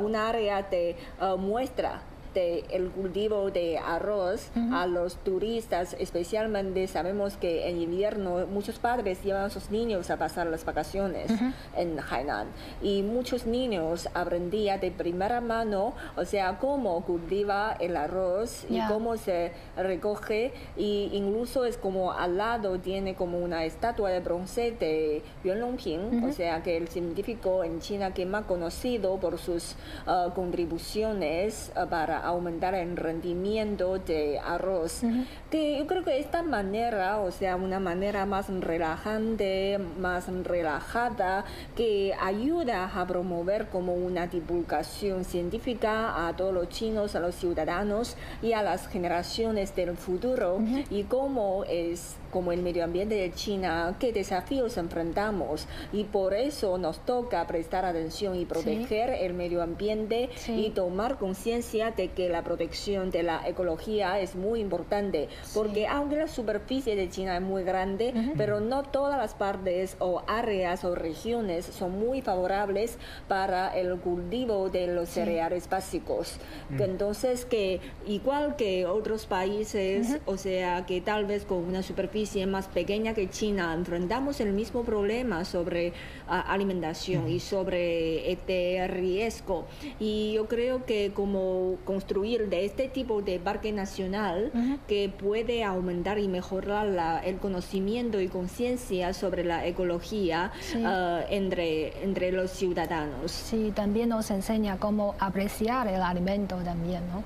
una 0.00 0.28
área 0.28 0.68
te 0.68 0.96
muestra 1.38 2.02
el 2.34 2.90
cultivo 2.90 3.50
de 3.50 3.78
arroz 3.78 4.50
a 4.72 4.86
los 4.86 5.16
turistas, 5.16 5.96
especialmente 5.98 6.86
sabemos 6.86 7.36
que 7.36 7.68
en 7.68 7.80
invierno 7.80 8.46
muchos 8.46 8.78
padres 8.78 9.22
llevan 9.22 9.44
a 9.44 9.50
sus 9.50 9.70
niños 9.70 10.10
a 10.10 10.16
pasar 10.16 10.46
las 10.46 10.64
vacaciones 10.64 11.30
en 11.76 11.98
Hainan. 11.98 12.48
Y 12.82 13.02
muchos 13.02 13.46
niños 13.46 14.08
aprendían 14.14 14.80
de 14.80 14.90
primera 14.90 15.40
mano, 15.40 15.94
o 16.16 16.24
sea, 16.24 16.58
cómo 16.58 17.04
cultiva 17.04 17.76
el 17.80 17.96
arroz 17.96 18.64
y 18.68 18.80
cómo 18.88 19.16
se 19.16 19.52
recoge. 19.76 20.52
Y 20.76 21.10
incluso 21.12 21.64
es 21.64 21.76
como 21.76 22.12
al 22.12 22.36
lado 22.36 22.78
tiene 22.78 23.14
como 23.14 23.38
una 23.38 23.64
estatua 23.64 24.10
de 24.10 24.20
bronce 24.20 24.72
de 24.72 25.22
Yuan 25.44 25.60
Longping, 25.60 26.24
o 26.24 26.32
sea, 26.32 26.62
que 26.62 26.76
el 26.76 26.88
científico 26.88 27.64
en 27.64 27.80
China 27.80 28.12
que 28.12 28.26
más 28.26 28.44
conocido 28.46 29.16
por 29.18 29.38
sus 29.38 29.74
uh, 30.06 30.30
contribuciones 30.32 31.72
uh, 31.76 31.88
para 31.88 32.23
aumentar 32.24 32.74
el 32.74 32.96
rendimiento 32.96 33.98
de 33.98 34.38
arroz. 34.38 35.02
Que 35.50 35.78
yo 35.78 35.86
creo 35.86 36.04
que 36.04 36.18
esta 36.18 36.42
manera, 36.42 37.20
o 37.20 37.30
sea, 37.30 37.56
una 37.56 37.80
manera 37.80 38.26
más 38.26 38.48
relajante, 38.48 39.78
más 40.00 40.26
relajada, 40.44 41.44
que 41.76 42.14
ayuda 42.20 42.90
a 42.94 43.06
promover 43.06 43.68
como 43.68 43.94
una 43.94 44.26
divulgación 44.26 45.24
científica 45.24 46.26
a 46.26 46.36
todos 46.36 46.54
los 46.54 46.68
chinos, 46.68 47.14
a 47.14 47.20
los 47.20 47.34
ciudadanos 47.34 48.16
y 48.42 48.52
a 48.52 48.62
las 48.62 48.88
generaciones 48.88 49.74
del 49.76 49.96
futuro 49.96 50.58
y 50.90 51.04
cómo 51.04 51.64
es 51.68 52.16
como 52.34 52.50
el 52.50 52.62
medio 52.62 52.82
ambiente 52.82 53.14
de 53.14 53.32
China, 53.32 53.94
qué 54.00 54.12
desafíos 54.12 54.76
enfrentamos. 54.76 55.68
Y 55.92 56.02
por 56.02 56.34
eso 56.34 56.78
nos 56.78 56.98
toca 57.06 57.46
prestar 57.46 57.84
atención 57.84 58.34
y 58.34 58.44
proteger 58.44 59.10
el 59.10 59.34
medio 59.34 59.62
ambiente 59.62 60.30
y 60.48 60.70
tomar 60.70 61.16
conciencia 61.16 61.92
de 61.92 62.08
que 62.08 62.28
la 62.28 62.42
protección 62.42 63.12
de 63.12 63.22
la 63.22 63.48
ecología 63.48 64.18
es 64.18 64.34
muy 64.34 64.58
importante, 64.58 65.28
porque 65.54 65.86
aunque 65.86 66.16
la 66.16 66.26
superficie 66.26 66.96
de 66.96 67.08
China 67.08 67.36
es 67.36 67.42
muy 67.42 67.62
grande, 67.62 68.12
pero 68.36 68.58
no 68.58 68.82
todas 68.82 69.16
las 69.16 69.34
partes 69.34 69.94
o 70.00 70.22
áreas 70.26 70.84
o 70.84 70.96
regiones 70.96 71.64
son 71.66 72.00
muy 72.00 72.20
favorables 72.20 72.98
para 73.28 73.68
el 73.78 73.96
cultivo 74.00 74.70
de 74.70 74.88
los 74.88 75.08
cereales 75.08 75.70
básicos. 75.70 76.38
Mm. 76.70 76.82
Entonces, 76.82 77.44
que 77.44 77.80
igual 78.08 78.56
que 78.56 78.86
otros 78.86 79.26
países, 79.26 80.18
o 80.26 80.36
sea, 80.36 80.84
que 80.84 81.00
tal 81.00 81.26
vez 81.26 81.44
con 81.44 81.58
una 81.58 81.84
superficie 81.84 82.23
más 82.46 82.68
pequeña 82.68 83.14
que 83.14 83.28
China, 83.28 83.74
enfrentamos 83.74 84.40
el 84.40 84.52
mismo 84.52 84.82
problema 84.82 85.44
sobre 85.44 85.92
ah, 86.28 86.40
alimentación 86.40 87.28
y 87.28 87.40
sobre 87.40 88.32
este 88.32 88.86
riesgo. 88.88 89.66
Y 90.00 90.32
yo 90.34 90.48
creo 90.48 90.84
que 90.84 91.12
como 91.14 91.76
construir 91.84 92.48
de 92.48 92.64
este 92.64 92.88
tipo 92.88 93.22
de 93.22 93.38
parque 93.38 93.72
nacional 93.72 94.50
que 94.88 95.08
puede 95.08 95.64
aumentar 95.64 96.18
y 96.18 96.28
mejorar 96.28 96.86
la, 96.86 97.20
el 97.20 97.36
conocimiento 97.36 98.20
y 98.20 98.28
conciencia 98.28 99.12
sobre 99.12 99.44
la 99.44 99.66
ecología 99.66 100.52
ah, 100.84 101.20
entre, 101.30 102.02
entre 102.02 102.32
los 102.32 102.50
ciudadanos. 102.50 103.30
Sí, 103.30 103.72
también 103.74 104.08
nos 104.08 104.30
enseña 104.30 104.78
cómo 104.78 105.14
apreciar 105.18 105.88
el 105.88 106.02
alimento 106.02 106.56
también, 106.64 107.02
¿no? 107.08 107.22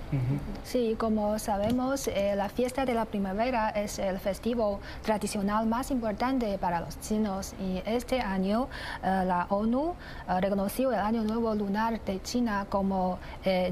Sí, 0.65 0.97
como 0.99 1.39
sabemos, 1.39 2.09
eh, 2.09 2.35
la 2.37 2.49
fiesta 2.49 2.85
de 2.85 2.95
la 2.95 3.05
primavera 3.05 3.71
es 3.71 3.99
el 3.99 4.19
festivo 4.19 4.81
tradicional 5.03 5.67
más 5.67 5.91
importante 5.91 6.59
para 6.59 6.81
los 6.81 7.01
chinos 7.01 7.55
y 7.61 7.83
este 7.87 8.21
año 8.21 8.69
eh, 9.03 9.25
la 9.27 9.47
ONU 9.51 9.95
eh, 10.29 10.41
reconoció 10.41 10.93
el 10.93 10.99
Año 10.99 11.23
Nuevo 11.25 11.55
Lunar 11.55 12.01
de 12.05 12.21
China 12.23 12.67
como 12.69 13.19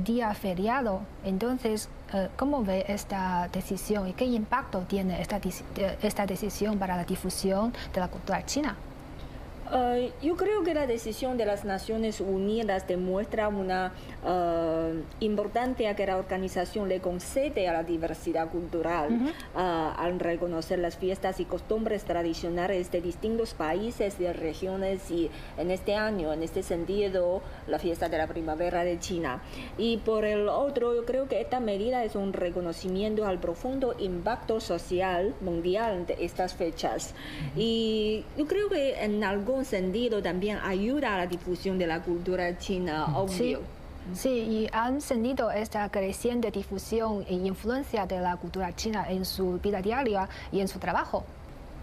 día 0.05 0.33
feriado. 0.35 1.01
Entonces, 1.25 1.89
¿cómo 2.37 2.65
ve 2.65 2.85
esta 2.89 3.49
decisión 3.53 4.09
y 4.09 4.13
qué 4.13 4.25
impacto 4.25 4.81
tiene 4.81 5.21
esta, 5.21 5.41
esta 6.03 6.27
decisión 6.27 6.79
para 6.79 6.97
la 6.97 7.05
difusión 7.05 7.73
de 7.93 8.01
la 8.01 8.09
cultura 8.09 8.45
china? 8.45 8.77
Uh, 9.73 10.11
yo 10.23 10.37
creo 10.37 10.63
que 10.63 10.75
la 10.75 10.87
decisión 10.87 11.37
de 11.37 11.45
las 11.45 11.65
Naciones 11.65 12.21
Unidas 12.21 12.87
demuestra 12.87 13.49
una 13.49 13.93
uh, 14.25 14.95
importancia 15.19 15.97
que 15.97 16.07
la 16.07 16.19
organización 16.19 16.89
le 16.89 17.01
concede 17.01 17.69
a 17.69 17.73
la 17.73 17.83
diversidad 17.83 18.49
cultural 18.49 19.09
uh, 19.55 19.59
al 19.59 20.21
reconocer 20.21 20.79
las 20.79 20.97
fiestas 20.97 21.41
y 21.41 21.45
costumbres 21.47 22.05
tradicionales 22.05 22.93
de 22.93 23.01
distintos 23.01 23.55
países 23.55 24.21
y 24.21 24.27
regiones 24.29 25.11
y 25.11 25.31
en 25.57 25.73
este 25.73 25.97
año, 25.97 26.33
en 26.33 26.45
este 26.45 26.63
sentido, 26.63 27.43
la 27.67 27.81
fiesta 27.81 28.09
de 28.09 28.19
la 28.19 28.29
primavera 28.29 28.85
de 28.85 29.01
China. 29.01 29.43
Y 29.79 29.97
por 29.99 30.25
el 30.25 30.49
otro, 30.49 30.95
yo 30.95 31.05
creo 31.05 31.29
que 31.29 31.41
esta 31.41 31.59
medida 31.59 32.05
es 32.05 32.15
un 32.15 32.33
reconocimiento 32.33 33.27
al 33.27 33.39
profundo 33.39 33.95
impacto 33.99 34.61
social 34.61 35.35
mundial 35.41 36.07
de 36.07 36.25
estas 36.25 36.55
fechas. 36.55 37.15
Y 37.57 38.25
yo 38.37 38.47
creo 38.47 38.69
que 38.69 39.03
en 39.03 39.25
algún 39.25 39.56
sentido 39.65 40.23
también 40.23 40.59
ayuda 40.63 41.15
a 41.15 41.19
la 41.19 41.27
difusión 41.27 41.79
de 41.79 41.87
la 41.87 42.03
cultura 42.03 42.59
china, 42.59 43.17
obvio. 43.17 43.61
Sí. 44.15 44.29
y 44.29 44.69
han 44.73 45.01
sentido 45.01 45.51
esta 45.51 45.89
creciente 45.91 46.53
difusión 46.53 47.25
e 47.29 47.35
influencia 47.35 48.07
de 48.07 48.21
la 48.21 48.37
cultura 48.37 48.73
china 48.77 49.05
en 49.09 49.25
su 49.25 49.59
vida 49.59 49.83
diaria 49.83 50.29
y 50.53 50.61
en 50.61 50.69
su 50.69 50.79
trabajo. 50.79 51.25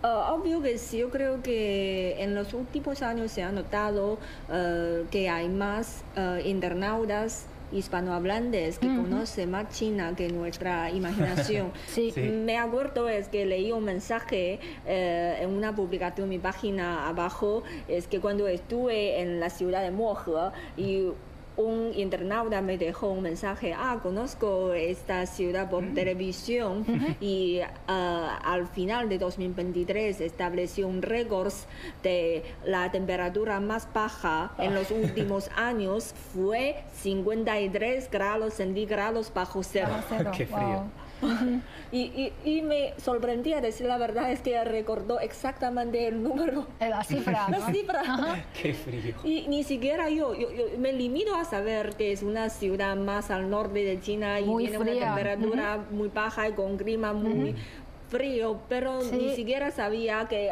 Uh, 0.04 0.34
obvio 0.34 0.62
que 0.62 0.78
sí, 0.78 0.98
yo 0.98 1.10
creo 1.10 1.42
que 1.42 2.22
en 2.22 2.36
los 2.36 2.54
últimos 2.54 3.02
años 3.02 3.32
se 3.32 3.42
ha 3.42 3.52
notado 3.52 4.14
uh, 4.14 5.08
que 5.10 5.30
hay 5.30 5.48
más 5.48 6.04
uh, 6.18 6.46
internautas 6.46 7.46
hispanohablantes 7.74 8.80
que 8.80 8.88
conocen 8.88 9.52
más 9.52 9.70
China 9.70 10.14
que 10.16 10.30
nuestra 10.30 10.92
imaginación. 10.92 11.72
sí. 11.88 12.14
Me 12.18 12.58
acuerdo 12.58 13.10
es 13.10 13.28
que 13.28 13.46
leí 13.46 13.72
un 13.72 13.84
mensaje 13.84 14.60
eh, 14.86 15.38
en 15.42 15.50
una 15.50 15.76
publicación 15.76 16.26
en 16.26 16.30
mi 16.30 16.40
página 16.40 17.08
abajo, 17.08 17.64
es 17.88 18.08
que 18.08 18.20
cuando 18.20 18.48
estuve 18.48 19.22
en 19.22 19.40
la 19.40 19.50
ciudad 19.50 19.82
de 19.82 19.92
Mohe 19.92 20.52
y 20.78 21.08
un 21.58 21.92
internauta 21.96 22.62
me 22.62 22.78
dejó 22.78 23.10
un 23.10 23.22
mensaje, 23.22 23.74
ah, 23.78 24.00
conozco 24.02 24.74
esta 24.74 25.26
ciudad 25.26 25.70
por 25.70 25.84
mm. 25.84 25.94
televisión 25.94 26.86
y 27.22 27.60
ah, 27.88 28.40
al 28.44 28.68
final 28.68 29.10
de 29.10 29.18
2023 29.18 30.22
estableció 30.22 30.88
un 30.88 31.02
récord 31.02 31.54
de 32.02 32.44
la 32.66 32.92
temperatura 32.92 33.60
más 33.60 33.88
baja 33.94 34.54
en 34.58 34.74
los 34.74 34.92
últimos 34.92 35.50
años, 35.56 36.14
fue 36.34 36.84
53 37.02 38.10
grados 38.10 38.56
centígrados 38.56 39.32
bajo 39.34 39.64
cero. 39.64 39.94
Qué 40.36 40.46
frío 40.46 41.03
y, 41.92 42.32
y, 42.44 42.62
me 42.62 42.94
sorprendía, 42.98 43.62
decir 43.62 43.88
la 43.88 43.98
verdad, 43.98 44.32
es 44.32 44.42
que 44.42 44.64
recordó 44.64 45.20
exactamente 45.20 46.08
el 46.08 46.22
número. 46.22 46.68
La 46.80 47.04
cifra. 47.04 47.48
la 47.50 47.72
cifra. 47.72 48.46
Qué 48.62 48.74
frío. 48.74 49.16
Y 49.24 49.48
ni 49.48 49.64
siquiera 49.64 50.10
yo, 50.10 50.36
yo, 50.36 50.48
me 50.78 50.94
limito 50.94 51.36
a 51.36 51.46
saber 51.46 51.96
que 51.96 52.12
es 52.12 52.24
una 52.24 52.50
ciudad 52.50 52.96
más 52.96 53.32
al 53.32 53.50
norte 53.50 53.84
de 53.84 54.00
China 54.00 54.40
y 54.40 54.58
tiene 54.58 54.78
una 54.78 54.92
temperatura 54.94 55.86
muy 55.92 56.10
baja 56.10 56.50
y 56.50 56.54
con 56.54 56.78
clima 56.78 57.14
muy... 57.14 57.56
frío, 58.14 58.60
pero 58.70 59.02
ni 59.04 59.36
siquiera 59.36 59.72
sabía 59.72 60.28
que 60.30 60.50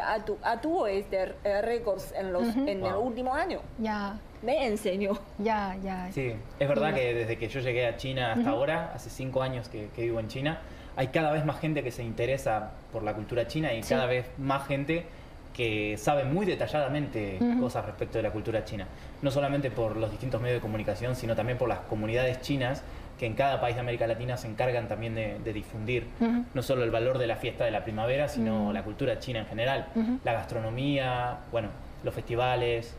tuvo 0.60 0.86
este 0.86 1.34
eh, 1.44 1.62
récords 1.62 2.12
en 2.16 2.32
los 2.32 2.44
en 2.56 2.84
el 2.84 2.94
último 2.94 3.32
año. 3.32 3.60
Ya. 3.78 4.18
Me 4.42 4.66
enseñó. 4.66 5.12
Ya, 5.38 5.76
ya. 5.82 6.10
Sí, 6.12 6.34
es 6.58 6.68
verdad 6.68 6.92
que 6.94 7.14
desde 7.14 7.38
que 7.38 7.48
yo 7.48 7.60
llegué 7.60 7.86
a 7.86 7.96
China 7.96 8.32
hasta 8.32 8.50
ahora, 8.50 8.92
hace 8.92 9.08
cinco 9.08 9.40
años 9.40 9.68
que, 9.68 9.88
vivo 9.96 10.18
en 10.18 10.26
China, 10.26 10.60
hay 10.96 11.08
cada 11.08 11.30
vez 11.30 11.44
más 11.44 11.60
gente 11.60 11.84
que 11.84 11.92
se 11.92 12.02
interesa 12.02 12.72
por 12.92 13.04
la 13.04 13.14
cultura 13.14 13.46
china 13.46 13.72
y 13.72 13.82
cada 13.82 14.06
vez 14.06 14.26
más 14.38 14.66
gente 14.66 15.06
que 15.54 15.96
sabe 15.96 16.24
muy 16.24 16.44
detalladamente 16.44 17.38
cosas 17.60 17.86
respecto 17.86 18.18
de 18.18 18.22
la 18.22 18.30
cultura 18.30 18.64
china. 18.64 18.86
No 19.22 19.30
solamente 19.30 19.70
por 19.70 19.96
los 19.96 20.10
distintos 20.10 20.40
medios 20.40 20.56
de 20.56 20.60
comunicación, 20.60 21.14
sino 21.14 21.36
también 21.36 21.56
por 21.56 21.68
las 21.68 21.80
comunidades 21.80 22.40
chinas 22.40 22.82
que 23.22 23.26
en 23.26 23.34
cada 23.34 23.60
país 23.60 23.76
de 23.76 23.80
América 23.80 24.08
Latina 24.08 24.36
se 24.36 24.48
encargan 24.48 24.88
también 24.88 25.14
de, 25.14 25.52
difundir 25.52 26.08
no 26.54 26.60
solo 26.60 26.82
el 26.82 26.90
valor 26.90 27.18
de 27.18 27.28
la 27.28 27.36
fiesta 27.36 27.64
de 27.64 27.70
la 27.70 27.84
primavera, 27.84 28.26
sino 28.26 28.72
la 28.72 28.82
cultura 28.82 29.20
china 29.20 29.38
en 29.38 29.46
general, 29.46 29.86
la 30.24 30.32
gastronomía, 30.32 31.38
bueno, 31.52 31.68
los 32.02 32.12
festivales, 32.12 32.96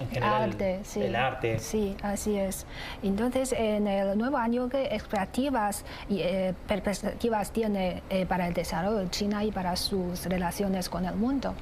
en 0.00 0.08
general 0.08 0.42
arte, 0.50 0.80
sí. 0.82 1.02
el 1.02 1.14
arte. 1.14 1.60
Sí, 1.60 1.96
así 2.02 2.36
es. 2.36 2.66
Entonces, 3.04 3.52
en 3.52 3.86
el 3.86 4.18
nuevo 4.18 4.38
año, 4.38 4.68
¿qué 4.68 4.86
expectativas 4.86 5.84
y 6.08 6.22
eh, 6.22 6.52
perspectivas 6.66 7.52
tiene 7.52 8.02
eh, 8.10 8.26
para 8.26 8.48
el 8.48 8.54
desarrollo 8.54 8.96
de 8.96 9.10
China 9.10 9.44
y 9.44 9.52
para 9.52 9.76
sus 9.76 10.26
relaciones 10.26 10.88
con 10.88 11.04
el 11.04 11.14
mundo? 11.14 11.54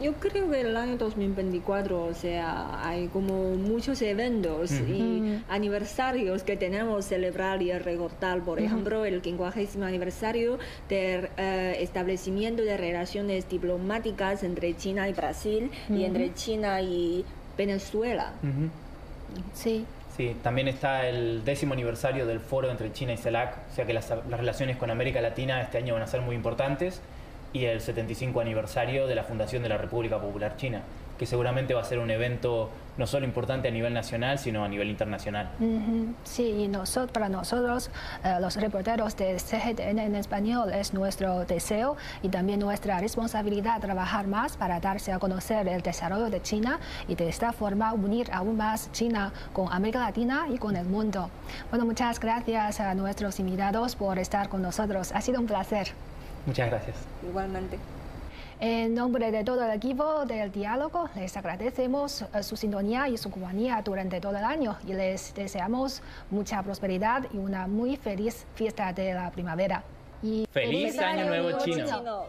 Yo 0.00 0.14
creo 0.14 0.50
que 0.50 0.62
el 0.62 0.76
año 0.76 0.96
2024, 0.96 2.04
o 2.04 2.14
sea, 2.14 2.86
hay 2.86 3.06
como 3.08 3.54
muchos 3.54 4.02
eventos 4.02 4.72
y 4.72 5.40
aniversarios 5.48 6.42
que 6.42 6.56
tenemos 6.56 7.04
que 7.04 7.14
celebrar 7.14 7.62
y 7.62 7.72
recordar. 7.72 8.40
Por 8.40 8.58
ejemplo, 8.58 9.04
el 9.04 9.22
50 9.22 9.86
aniversario 9.86 10.58
del 10.88 11.28
eh, 11.36 11.76
establecimiento 11.80 12.62
de 12.62 12.76
relaciones 12.76 13.48
diplomáticas 13.48 14.42
entre 14.42 14.76
China 14.76 15.08
y 15.08 15.12
Brasil 15.12 15.70
y 15.88 16.04
entre 16.04 16.34
China 16.34 16.80
y 16.80 17.24
Venezuela. 17.56 18.32
Sí. 19.54 19.84
Sí, 20.16 20.36
también 20.42 20.68
está 20.68 21.06
el 21.06 21.42
décimo 21.42 21.72
aniversario 21.72 22.26
del 22.26 22.40
foro 22.40 22.70
entre 22.70 22.92
China 22.92 23.14
y 23.14 23.16
CELAC, 23.16 23.56
o 23.72 23.74
sea 23.74 23.86
que 23.86 23.94
las, 23.94 24.10
las 24.10 24.38
relaciones 24.38 24.76
con 24.76 24.90
América 24.90 25.22
Latina 25.22 25.62
este 25.62 25.78
año 25.78 25.94
van 25.94 26.02
a 26.02 26.06
ser 26.06 26.20
muy 26.20 26.36
importantes 26.36 27.00
y 27.52 27.64
el 27.66 27.80
75 27.80 28.40
aniversario 28.40 29.06
de 29.06 29.14
la 29.14 29.24
fundación 29.24 29.62
de 29.62 29.68
la 29.68 29.76
República 29.76 30.20
Popular 30.20 30.56
China, 30.56 30.82
que 31.18 31.26
seguramente 31.26 31.74
va 31.74 31.82
a 31.82 31.84
ser 31.84 31.98
un 31.98 32.10
evento 32.10 32.70
no 32.96 33.06
solo 33.06 33.24
importante 33.24 33.68
a 33.68 33.70
nivel 33.70 33.94
nacional, 33.94 34.38
sino 34.38 34.64
a 34.64 34.68
nivel 34.68 34.88
internacional. 34.88 35.50
Sí, 36.24 36.48
y 36.48 36.68
nosotros, 36.68 37.12
para 37.12 37.28
nosotros, 37.28 37.90
eh, 38.24 38.36
los 38.40 38.56
reporteros 38.56 39.16
de 39.16 39.38
CGTN 39.38 39.98
en 39.98 40.14
español, 40.14 40.72
es 40.72 40.92
nuestro 40.92 41.44
deseo 41.44 41.96
y 42.22 42.28
también 42.28 42.60
nuestra 42.60 42.98
responsabilidad 42.98 43.80
trabajar 43.80 44.26
más 44.26 44.56
para 44.56 44.80
darse 44.80 45.12
a 45.12 45.18
conocer 45.18 45.68
el 45.68 45.80
desarrollo 45.80 46.28
de 46.28 46.42
China 46.42 46.80
y 47.08 47.14
de 47.14 47.28
esta 47.28 47.52
forma 47.52 47.92
unir 47.92 48.28
aún 48.32 48.56
más 48.56 48.90
China 48.92 49.32
con 49.52 49.72
América 49.72 50.00
Latina 50.00 50.46
y 50.52 50.58
con 50.58 50.76
el 50.76 50.86
mundo. 50.86 51.30
Bueno, 51.70 51.86
muchas 51.86 52.20
gracias 52.20 52.80
a 52.80 52.94
nuestros 52.94 53.40
invitados 53.40 53.96
por 53.96 54.18
estar 54.18 54.48
con 54.48 54.60
nosotros. 54.60 55.12
Ha 55.12 55.20
sido 55.20 55.40
un 55.40 55.46
placer. 55.46 55.92
Muchas 56.46 56.70
gracias. 56.70 56.96
Igualmente. 57.22 57.78
En 58.60 58.94
nombre 58.94 59.32
de 59.32 59.42
todo 59.42 59.64
el 59.64 59.72
equipo 59.72 60.24
del 60.24 60.52
diálogo, 60.52 61.08
les 61.16 61.36
agradecemos 61.36 62.22
eh, 62.22 62.42
su 62.44 62.56
sintonía 62.56 63.08
y 63.08 63.16
su 63.16 63.28
compañía 63.28 63.82
durante 63.82 64.20
todo 64.20 64.36
el 64.36 64.44
año 64.44 64.76
y 64.86 64.92
les 64.92 65.34
deseamos 65.34 66.00
mucha 66.30 66.62
prosperidad 66.62 67.26
y 67.32 67.38
una 67.38 67.66
muy 67.66 67.96
feliz 67.96 68.46
fiesta 68.54 68.92
de 68.92 69.14
la 69.14 69.32
primavera. 69.32 69.82
Y 70.22 70.46
feliz, 70.52 70.96
año, 71.00 71.26
nuevo, 71.26 71.58
chino. 71.58 72.28